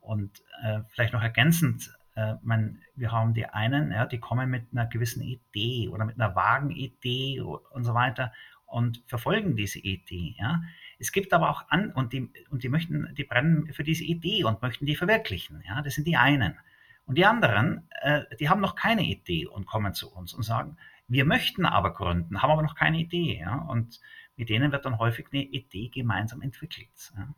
Und 0.00 0.42
äh, 0.62 0.80
vielleicht 0.88 1.12
noch 1.12 1.22
ergänzend, 1.22 1.94
äh, 2.14 2.34
man, 2.42 2.80
wir 2.96 3.12
haben 3.12 3.34
die 3.34 3.46
einen, 3.46 3.92
ja, 3.92 4.06
die 4.06 4.18
kommen 4.18 4.50
mit 4.50 4.66
einer 4.72 4.86
gewissen 4.86 5.22
Idee 5.22 5.88
oder 5.88 6.04
mit 6.04 6.20
einer 6.20 6.34
vagen 6.34 6.70
Idee 6.70 7.40
und 7.40 7.84
so 7.84 7.94
weiter 7.94 8.32
und 8.72 9.02
verfolgen 9.06 9.56
diese 9.56 9.78
Idee. 9.78 10.34
Ja. 10.38 10.62
Es 10.98 11.12
gibt 11.12 11.32
aber 11.32 11.50
auch 11.50 11.68
an 11.68 11.92
und 11.92 12.12
die 12.12 12.30
und 12.50 12.62
die 12.62 12.68
möchten, 12.68 13.14
die 13.14 13.24
brennen 13.24 13.72
für 13.72 13.84
diese 13.84 14.04
Idee 14.04 14.44
und 14.44 14.62
möchten 14.62 14.86
die 14.86 14.96
verwirklichen. 14.96 15.62
Ja, 15.66 15.82
das 15.82 15.94
sind 15.94 16.06
die 16.06 16.16
einen. 16.16 16.58
Und 17.04 17.18
die 17.18 17.26
anderen, 17.26 17.88
äh, 18.00 18.22
die 18.38 18.48
haben 18.48 18.60
noch 18.60 18.76
keine 18.76 19.02
Idee 19.02 19.46
und 19.46 19.66
kommen 19.66 19.94
zu 19.94 20.12
uns 20.12 20.34
und 20.34 20.44
sagen, 20.44 20.76
wir 21.08 21.24
möchten 21.24 21.66
aber 21.66 21.92
gründen, 21.92 22.40
haben 22.40 22.50
aber 22.50 22.62
noch 22.62 22.74
keine 22.74 22.98
Idee. 22.98 23.38
Ja? 23.40 23.56
Und 23.56 24.00
mit 24.36 24.48
denen 24.48 24.72
wird 24.72 24.84
dann 24.84 24.98
häufig 24.98 25.26
eine 25.32 25.42
Idee 25.42 25.88
gemeinsam 25.88 26.42
entwickelt. 26.42 27.12
Ja? 27.16 27.34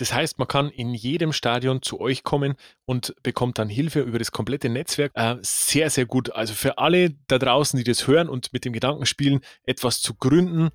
Das 0.00 0.14
heißt, 0.14 0.38
man 0.38 0.48
kann 0.48 0.70
in 0.70 0.94
jedem 0.94 1.34
Stadion 1.34 1.82
zu 1.82 2.00
euch 2.00 2.22
kommen 2.22 2.54
und 2.86 3.14
bekommt 3.22 3.58
dann 3.58 3.68
Hilfe 3.68 4.00
über 4.00 4.18
das 4.18 4.32
komplette 4.32 4.70
Netzwerk. 4.70 5.12
Äh, 5.14 5.36
sehr, 5.42 5.90
sehr 5.90 6.06
gut. 6.06 6.32
Also 6.32 6.54
für 6.54 6.78
alle 6.78 7.10
da 7.28 7.38
draußen, 7.38 7.76
die 7.76 7.84
das 7.84 8.06
hören 8.06 8.30
und 8.30 8.50
mit 8.54 8.64
dem 8.64 8.72
Gedanken 8.72 9.04
spielen, 9.04 9.40
etwas 9.66 10.00
zu 10.00 10.14
gründen, 10.14 10.70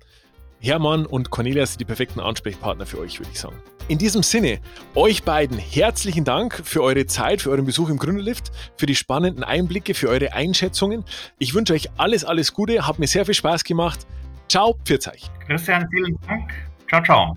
Hermann 0.60 1.06
und 1.06 1.30
Cornelia 1.30 1.66
sind 1.66 1.80
die 1.80 1.84
perfekten 1.84 2.20
Ansprechpartner 2.20 2.86
für 2.86 3.00
euch, 3.00 3.18
würde 3.18 3.30
ich 3.32 3.40
sagen. 3.40 3.56
In 3.88 3.98
diesem 3.98 4.22
Sinne, 4.22 4.60
euch 4.94 5.24
beiden 5.24 5.58
herzlichen 5.58 6.24
Dank 6.24 6.62
für 6.64 6.82
eure 6.82 7.06
Zeit, 7.06 7.42
für 7.42 7.50
euren 7.50 7.64
Besuch 7.64 7.88
im 7.88 7.98
Gründerlift, 7.98 8.52
für 8.76 8.86
die 8.86 8.94
spannenden 8.94 9.42
Einblicke, 9.42 9.94
für 9.94 10.08
eure 10.08 10.34
Einschätzungen. 10.34 11.04
Ich 11.38 11.52
wünsche 11.52 11.74
euch 11.74 11.90
alles, 11.98 12.24
alles 12.24 12.54
Gute, 12.54 12.86
hat 12.86 13.00
mir 13.00 13.08
sehr 13.08 13.24
viel 13.24 13.34
Spaß 13.34 13.64
gemacht. 13.64 14.06
Ciao, 14.48 14.78
pfiat 14.84 15.08
euch. 15.08 15.24
Christian, 15.46 15.88
vielen 15.90 16.16
Dank. 16.28 16.52
Ciao, 16.88 17.02
ciao. 17.02 17.36